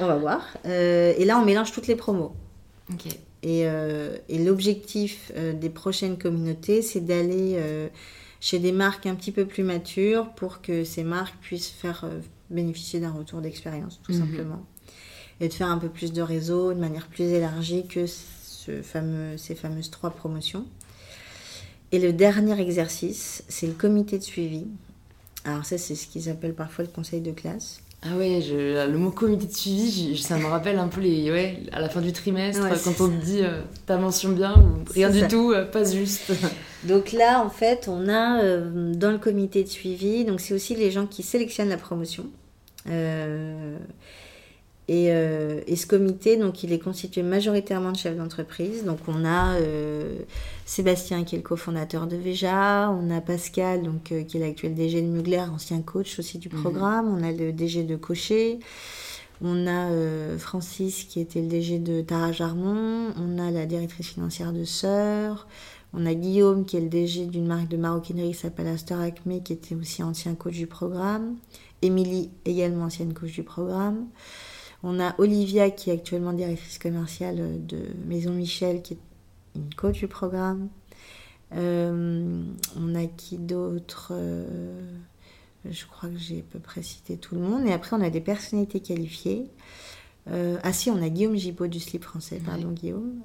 [0.00, 0.46] on va voir.
[0.66, 2.32] Euh, et là, on mélange toutes les promos.
[3.42, 7.58] Et, euh, et l'objectif euh, des prochaines communautés, c'est d'aller
[8.44, 12.04] chez des marques un petit peu plus matures pour que ces marques puissent faire
[12.50, 14.18] bénéficier d'un retour d'expérience, tout mhm.
[14.18, 14.66] simplement.
[15.40, 19.38] Et de faire un peu plus de réseau de manière plus élargie que ce fameux,
[19.38, 20.66] ces fameuses trois promotions.
[21.90, 24.66] Et le dernier exercice, c'est le comité de suivi.
[25.44, 27.80] Alors ça, c'est ce qu'ils appellent parfois le conseil de classe.
[28.06, 31.80] Ah ouais, le mot comité de suivi, ça me rappelle un peu les, ouais, à
[31.80, 35.26] la fin du trimestre, quand on te dit euh, ta mention bien ou rien du
[35.26, 36.32] tout, euh, pas juste.
[36.84, 40.74] Donc là, en fait, on a euh, dans le comité de suivi, donc c'est aussi
[40.74, 42.26] les gens qui sélectionnent la promotion.
[44.90, 48.84] Euh, et, ce comité, donc, il est constitué majoritairement de chefs d'entreprise.
[48.84, 50.18] Donc, on a euh,
[50.66, 52.90] Sébastien, qui est le cofondateur de Veja.
[52.90, 56.48] On a Pascal, donc, euh, qui est l'actuel DG de Mugler, ancien coach aussi du
[56.48, 56.60] mhm.
[56.60, 57.08] programme.
[57.08, 58.58] On a le DG de Cochet.
[59.42, 59.88] On a
[60.38, 63.12] Francis, qui était le DG de Tara Jarmon.
[63.18, 65.48] On a la directrice financière de Sœur.
[65.92, 69.42] On a Guillaume, qui est le DG d'une marque de maroquinerie qui s'appelle Astor Acme,
[69.42, 71.36] qui était aussi ancien coach du programme.
[71.82, 74.06] Émilie, également ancienne coach du programme.
[74.86, 78.98] On a Olivia qui est actuellement directrice commerciale de Maison Michel, qui est
[79.56, 80.68] une coach du programme.
[81.56, 82.42] Euh,
[82.76, 84.86] on a qui d'autre euh,
[85.64, 87.66] Je crois que j'ai à peu près cité tout le monde.
[87.66, 89.46] Et après, on a des personnalités qualifiées.
[90.30, 93.22] Euh, ah si, on a Guillaume Gibaud du slip français, pardon Guillaume.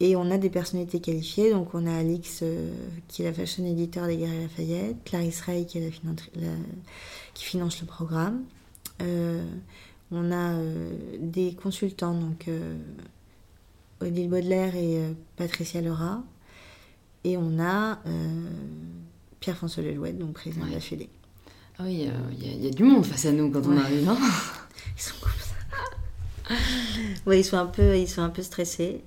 [0.00, 1.52] et on a des personnalités qualifiées.
[1.52, 2.44] Donc on a Alix
[3.08, 5.90] qui est la fashion éditeur des Guerriers Lafayette, Clarisse Rey qui, est
[6.36, 6.48] la,
[7.32, 8.44] qui finance le programme.
[9.02, 9.44] Euh,
[10.10, 10.90] on a euh,
[11.20, 12.76] des consultants, donc euh,
[14.00, 15.00] Odile Baudelaire et
[15.36, 16.22] Patricia Lerat.
[17.24, 17.98] Et on a
[19.40, 21.08] Pierre-François Lelouette, donc président de la Fédé.
[21.78, 22.08] Ah oui,
[22.40, 24.08] il y, a du monde face à nous quand on arrive.
[24.08, 24.16] Hein
[24.96, 26.54] ils sont comme ça.
[27.26, 29.02] oui, ils sont un peu, ils sont un peu stressés.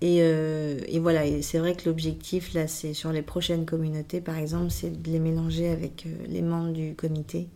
[0.00, 4.70] et, et, voilà, c'est vrai que l'objectif, là, c'est sur les prochaines communautés, par exemple,
[4.70, 7.48] c'est de les mélanger avec les membres du comité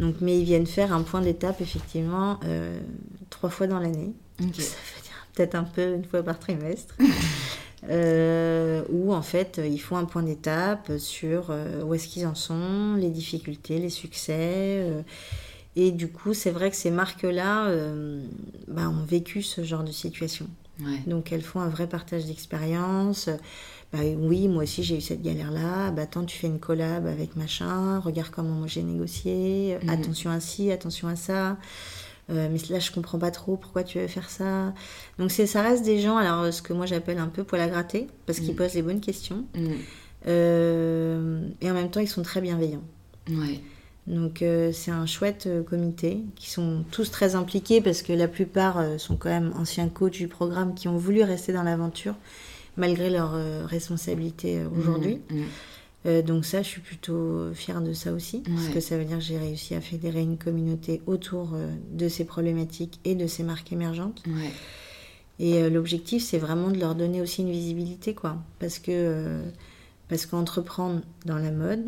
[0.00, 2.80] donc, mais ils viennent faire un point d'étape, effectivement, euh,
[3.28, 4.14] trois fois dans l'année.
[4.38, 6.96] Ça veut dire peut-être un peu une fois par trimestre.
[7.90, 12.34] euh, où, en fait, ils font un point d'étape sur euh, où est-ce qu'ils en
[12.34, 14.78] sont, les difficultés, les succès.
[14.80, 15.02] Euh.
[15.76, 17.70] et du coup, c'est vrai que ces marques-là
[18.68, 20.48] bah, ont vécu ce genre de situation.
[21.06, 23.28] Donc, elles font un vrai partage d'expérience.
[23.92, 25.90] Bah oui, moi aussi j'ai eu cette galère-là.
[25.90, 29.88] Bah attends, tu fais une collab avec machin, regarde comment moi j'ai négocié, mhm.
[29.88, 31.56] attention à ci, attention à ça.
[32.30, 34.72] Euh, mais là, je comprends pas trop pourquoi tu veux faire ça.
[35.18, 38.06] Donc, ça reste des gens, alors ce que moi j'appelle un peu poil à gratter,
[38.26, 38.56] parce qu'ils mhm.
[38.56, 39.44] posent les bonnes questions.
[39.56, 39.76] Mhm.
[40.28, 42.84] Euh, et en même temps, ils sont très bienveillants.
[43.28, 43.60] Ouais.
[44.10, 48.84] Donc, euh, c'est un chouette comité qui sont tous très impliqués parce que la plupart
[48.98, 52.14] sont quand même anciens coachs du programme qui ont voulu rester dans l'aventure
[52.76, 55.20] malgré leur euh, responsabilité euh, aujourd'hui.
[55.30, 55.44] Mmh, mmh.
[56.06, 59.18] Euh, donc ça, je suis plutôt fière de ça aussi, parce que ça veut dire
[59.18, 61.50] que j'ai réussi à fédérer une communauté autour
[61.92, 64.22] de ces problématiques et de ces marques émergentes.
[65.38, 68.38] Et l'objectif, c'est vraiment de leur donner aussi une visibilité, quoi.
[68.60, 69.42] Parce que
[70.08, 71.84] parce qu'entreprendre dans la mode,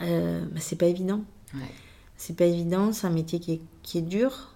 [0.00, 1.22] bah, c'est pas évident.
[2.16, 4.54] C'est pas évident, c'est un métier qui est, qui est dur.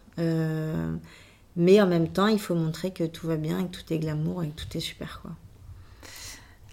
[1.57, 4.43] Mais en même temps, il faut montrer que tout va bien que tout est glamour
[4.45, 5.21] et que tout est super.
[5.23, 5.33] Quoi.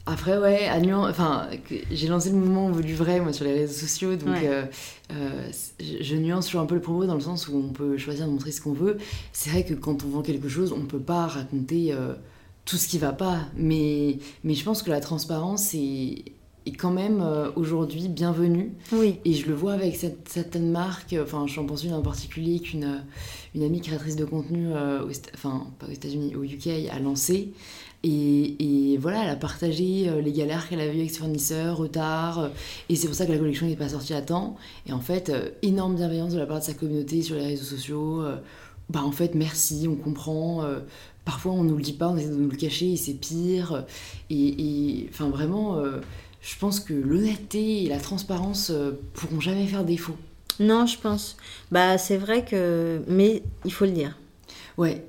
[0.10, 1.50] Après, ouais, à enfin,
[1.92, 4.64] j'ai lancé le mouvement du vrai, moi, sur les réseaux sociaux, donc euh,
[5.12, 5.52] euh,
[5.82, 8.32] je, nuance toujours un peu le propos dans le sens où on peut choisir de
[8.32, 8.98] montrer ce qu'on veut.
[9.34, 12.14] C'est vrai que quand on vend quelque chose, on ne peut pas raconter euh,
[12.64, 16.24] tout ce qui va pas, mais, mais je pense que la transparence est,
[16.68, 17.24] est quand même
[17.56, 18.72] aujourd'hui bienvenue.
[18.92, 19.20] Oui.
[19.26, 23.04] Et je le vois avec cette, certaines marques, enfin, j'en pense une en particulier qu'une
[23.56, 24.68] une amie créatrice de contenu,
[25.34, 27.54] enfin, pas aux États-Unis, au UK, a lancé.
[28.04, 32.40] Et, voilà, elle a partagé euh, les galères qu'elle avait eues avec ses fournisseurs, retard,
[32.40, 32.50] euh,
[32.90, 34.56] et c'est pour ça que la collection n'est pas sortie à temps.
[34.86, 37.64] Et en fait, euh, énorme bienveillance de la part de sa communauté sur les réseaux
[37.64, 38.24] sociaux.
[38.90, 40.64] bah en fait, merci, on comprend.
[41.26, 43.86] parfois, on nous le dit pas, on essaie de nous le cacher, et c'est pire.
[44.30, 45.82] Et enfin, vraiment,
[46.42, 48.72] je pense que l'honnêteté et la transparence
[49.14, 50.16] pourront jamais faire défaut.
[50.60, 51.38] Non, je pense.
[51.72, 53.02] Bah, c'est vrai que.
[53.08, 54.18] Mais il faut le dire.
[54.78, 55.06] Ouais,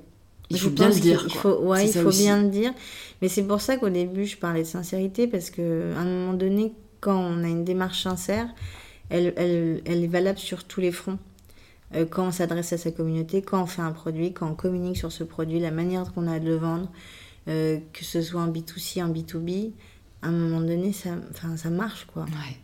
[0.49, 1.23] il faut bien le dire.
[1.25, 2.73] Il faut, ouais, il faut bien le dire.
[3.21, 6.73] Mais c'est pour ça qu'au début, je parlais de sincérité, parce qu'à un moment donné,
[7.01, 8.47] quand on a une démarche sincère,
[9.09, 11.19] elle, elle, elle est valable sur tous les fronts.
[11.95, 14.97] Euh, quand on s'adresse à sa communauté, quand on fait un produit, quand on communique
[14.97, 16.91] sur ce produit, la manière qu'on a de le vendre,
[17.47, 19.71] euh, que ce soit en B2C, en B2B,
[20.21, 21.11] à un moment donné, ça,
[21.55, 22.23] ça marche, quoi.
[22.23, 22.57] Ouais.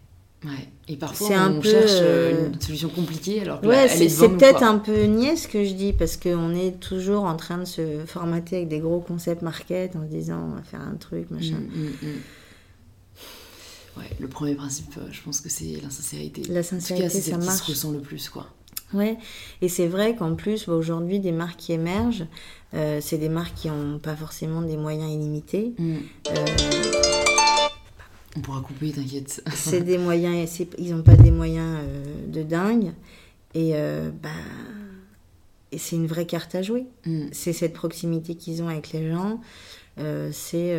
[0.45, 0.67] Ouais.
[0.87, 4.77] Et parfois, on cherche euh, euh, une solution compliquée alors que ouais, c'est peut-être un
[4.77, 8.57] peu niais ce que je dis parce qu'on est toujours en train de se formater
[8.57, 11.57] avec des gros concepts market en se disant on va faire un truc, machin.
[11.57, 12.21] Mm, mm, mm.
[13.97, 16.43] Ouais, le premier principe, euh, je pense que c'est la sincérité.
[16.49, 17.61] La sincérité, en tout cas, ça marche.
[17.61, 18.47] se ressent le plus, quoi.
[18.93, 19.17] Ouais,
[19.61, 22.27] et c'est vrai qu'en plus, bah, aujourd'hui, des marques qui émergent,
[22.99, 25.73] c'est des marques qui n'ont pas forcément des moyens illimités.
[28.35, 29.43] On pourra couper, t'inquiète.
[29.53, 32.91] c'est des moyens, ils n'ont pas des moyens euh, de dingue.
[33.53, 34.29] Et, euh, bah,
[35.71, 36.85] et c'est une vraie carte à jouer.
[37.05, 37.27] Mm.
[37.31, 39.39] C'est cette proximité qu'ils ont avec les gens.
[39.97, 40.77] Euh, c'est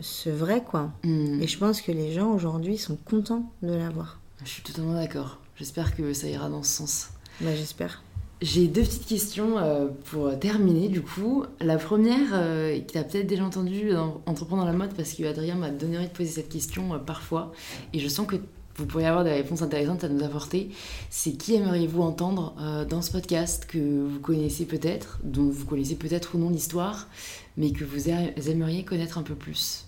[0.00, 0.92] ce vrai, quoi.
[1.02, 1.42] Mm.
[1.42, 4.20] Et je pense que les gens aujourd'hui sont contents de l'avoir.
[4.44, 5.40] Je suis totalement d'accord.
[5.56, 7.10] J'espère que ça ira dans ce sens.
[7.40, 8.03] Bah, j'espère.
[8.44, 11.46] J'ai deux petites questions euh, pour terminer du coup.
[11.60, 15.22] La première, euh, qui tu peut-être déjà entendu dans Entreprendre dans la mode, parce que
[15.24, 17.52] Adrien m'a donné envie de poser cette question euh, parfois,
[17.94, 18.36] et je sens que
[18.76, 20.68] vous pourriez avoir des réponses intéressantes à nous apporter.
[21.08, 22.54] C'est qui aimeriez-vous entendre
[22.90, 27.08] dans ce podcast que vous connaissez peut-être, dont vous connaissez peut-être ou non l'histoire,
[27.56, 29.86] mais que vous aimeriez connaître un peu plus?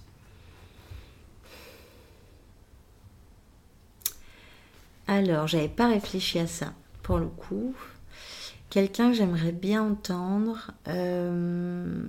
[5.09, 7.75] Alors, j'avais pas réfléchi à ça pour le coup.
[8.71, 10.73] Quelqu'un que j'aimerais bien entendre.
[10.89, 12.03] Euh...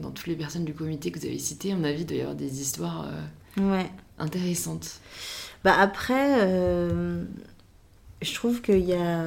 [0.00, 2.60] dans toutes les personnes du comité que vous avez citées, on a vu d'ailleurs des
[2.60, 3.06] histoires
[3.58, 3.90] euh, ouais.
[4.18, 5.00] intéressantes.
[5.64, 7.24] Bah après, euh,
[8.22, 9.24] je trouve qu'il y a.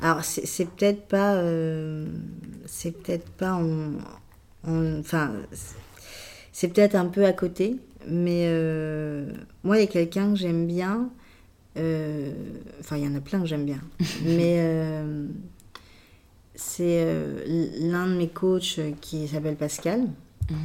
[0.00, 1.34] Alors, c'est peut-être pas.
[1.36, 2.06] Euh,
[2.66, 3.92] c'est peut-être pas en.
[4.98, 5.32] Enfin,
[6.52, 7.76] c'est peut-être un peu à côté,
[8.08, 8.50] mais
[9.62, 11.25] moi, il y a quelqu'un que j'aime bien euh,
[12.80, 13.80] enfin, il y en a plein que j'aime bien.
[14.24, 15.26] Mais euh,
[16.54, 20.02] c'est euh, l'un de mes coachs qui s'appelle Pascal.
[20.50, 20.56] Mhm.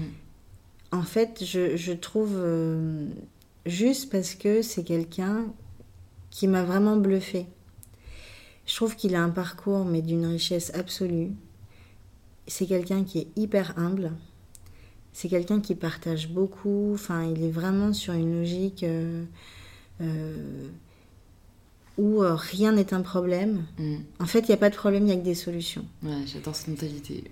[0.91, 2.37] En fait, je, je trouve
[3.65, 5.45] juste parce que c'est quelqu'un
[6.29, 7.45] qui m'a vraiment bluffé.
[8.65, 11.31] Je trouve qu'il a un parcours, mais d'une richesse absolue.
[12.45, 14.11] C'est quelqu'un qui est hyper humble.
[15.13, 16.91] C'est quelqu'un qui partage beaucoup.
[16.93, 18.85] Enfin, il est vraiment sur une logique
[21.97, 23.65] où euh, rien n'est un problème.
[23.77, 23.95] Mm.
[24.19, 25.85] En fait, il n'y a pas de problème, il n'y a que des solutions.
[26.03, 27.23] Ouais, j'adore cette mentalité.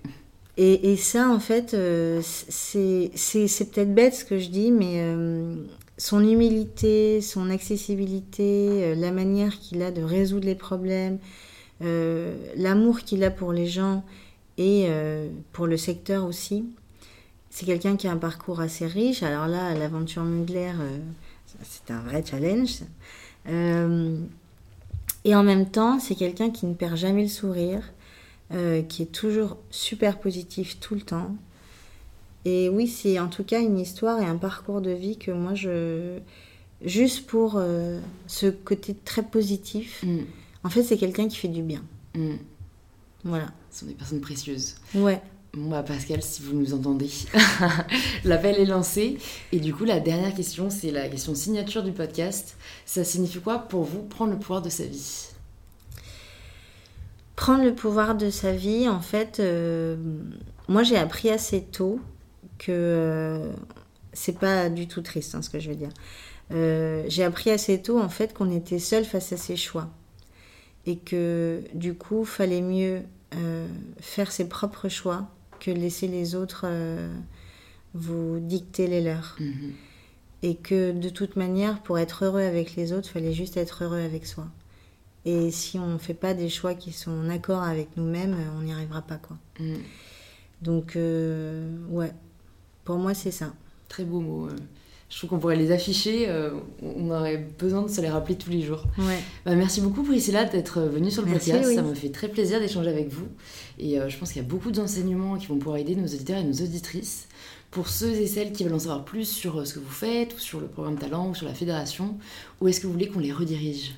[0.58, 3.12] Et, et, ça, en fait, euh, c'est
[3.72, 5.56] peut-être bête ce que je dis, mais euh,
[5.98, 11.20] son humilité, son accessibilité, la manière qu'il a de résoudre les problèmes,
[12.58, 14.04] l'amour qu'il a pour les gens
[14.58, 14.90] et
[15.54, 16.66] pour le secteur aussi.
[17.50, 19.24] C'est quelqu'un qui a un parcours assez riche.
[19.24, 20.74] Alors là, l'aventure Mugler,
[21.64, 22.82] c'est un vrai challenge.
[25.30, 27.84] Et en même temps, c'est quelqu'un qui ne perd jamais le sourire,
[28.52, 31.36] euh, qui est toujours super positif tout le temps.
[32.46, 35.54] Et oui, c'est en tout cas une histoire et un parcours de vie que moi,
[35.54, 36.18] je...
[36.84, 40.22] Juste pour euh, ce côté très positif, mm.
[40.64, 41.84] en fait, c'est quelqu'un qui fait du bien.
[42.16, 42.38] Mm.
[43.24, 43.52] Voilà.
[43.70, 44.78] Ce sont des personnes précieuses.
[44.96, 45.22] Ouais.
[45.54, 47.10] Bon bah Pascal, si vous nous entendez,
[48.24, 49.18] l'appel est lancé.
[49.52, 52.56] Et du coup, la dernière question, c'est la question signature du podcast.
[52.86, 55.30] Ça signifie quoi pour vous prendre le pouvoir de sa vie?
[57.36, 59.96] Prendre le pouvoir de sa vie, en fait, euh,
[60.68, 62.00] moi j'ai appris assez tôt
[62.60, 63.52] que euh,
[64.14, 65.90] c'est pas du tout triste hein, ce que je veux dire.
[66.52, 69.90] Euh, j'ai appris assez tôt en fait qu'on était seul face à ses choix
[70.86, 73.02] et que du coup fallait mieux
[74.00, 75.30] faire ses propres choix
[75.60, 77.14] que laisser les autres euh,
[77.94, 79.36] vous dicter les leurs.
[79.40, 79.74] Mhm.
[80.42, 83.84] Et que de toute manière, pour être heureux avec les autres, il fallait juste être
[83.84, 84.48] heureux avec soi.
[85.26, 88.62] Et si on ne fait pas des choix qui sont en accord avec nous-mêmes, on
[88.62, 89.18] n'y arrivera pas.
[89.18, 89.38] quoi.
[89.60, 89.78] Mhm.
[90.62, 92.14] Donc, euh, ouais,
[92.86, 93.54] pour moi, c'est ça.
[93.90, 94.48] Très beau mot.
[94.48, 94.56] euh.
[95.10, 96.52] Je trouve qu'on pourrait les afficher, euh,
[96.84, 98.84] on aurait besoin de se les rappeler tous les jours.
[99.00, 99.18] Ouais.
[99.44, 101.76] Bah, merci beaucoup Priscilla d'être venue sur le Merci, podcast, oui.
[101.76, 103.26] ça me fait très plaisir d'échanger avec vous.
[103.80, 106.38] Et euh, je pense qu'il y a beaucoup d'enseignements qui vont pouvoir aider nos auditeurs
[106.38, 107.28] et nos auditrices.
[107.72, 110.36] Pour ceux et celles qui veulent en savoir plus sur euh, ce que vous faites,
[110.36, 112.16] ou sur le programme Talent, ou sur la fédération,
[112.62, 113.96] où est-ce que vous voulez qu'on les redirige?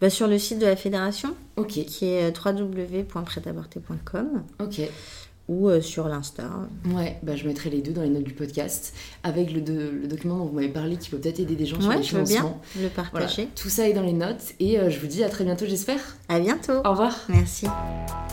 [0.00, 1.34] Bah, sur le site de la fédération,
[1.68, 4.80] qui est euh, www.prêtaborter.com ok.
[5.48, 6.42] Ou euh, sur l'Insta.
[6.92, 8.92] Ouais, bah, je mettrai les deux dans les notes du podcast,
[9.22, 11.80] avec le, de- le document dont vous m'avez parlé qui peut peut-être aider des gens
[11.80, 12.42] sur Ouais, les je veux bien
[12.76, 13.48] le Voilà, partager.
[13.54, 16.00] tout ça est dans les notes, et euh, je vous dis à très bientôt j'espère.
[16.28, 16.72] À bientôt.
[16.84, 17.66] Au revoir Merci.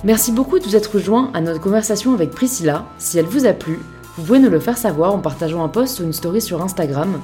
[0.04, 2.88] Merci beaucoup de vous être rejoint à notre conversation avec Priscilla.
[2.98, 3.78] Si elle vous a plu,
[4.18, 7.20] vous pouvez nous le faire savoir en partageant un post ou une story sur Instagram,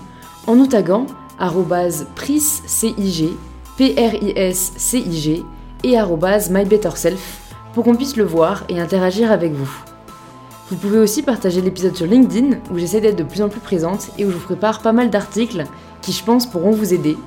[0.47, 1.05] en nous taguant
[2.15, 3.29] priscig,
[3.77, 5.43] P-R-I-S-C-I-G
[5.83, 5.97] et
[6.51, 9.69] mybetterself pour qu'on puisse le voir et interagir avec vous.
[10.69, 14.09] Vous pouvez aussi partager l'épisode sur LinkedIn où j'essaie d'être de plus en plus présente
[14.17, 15.65] et où je vous prépare pas mal d'articles
[16.01, 17.17] qui je pense pourront vous aider.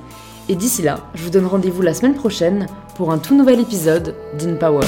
[0.49, 4.15] Et d'ici là, je vous donne rendez-vous la semaine prochaine pour un tout nouvel épisode
[4.37, 4.85] d'InPower.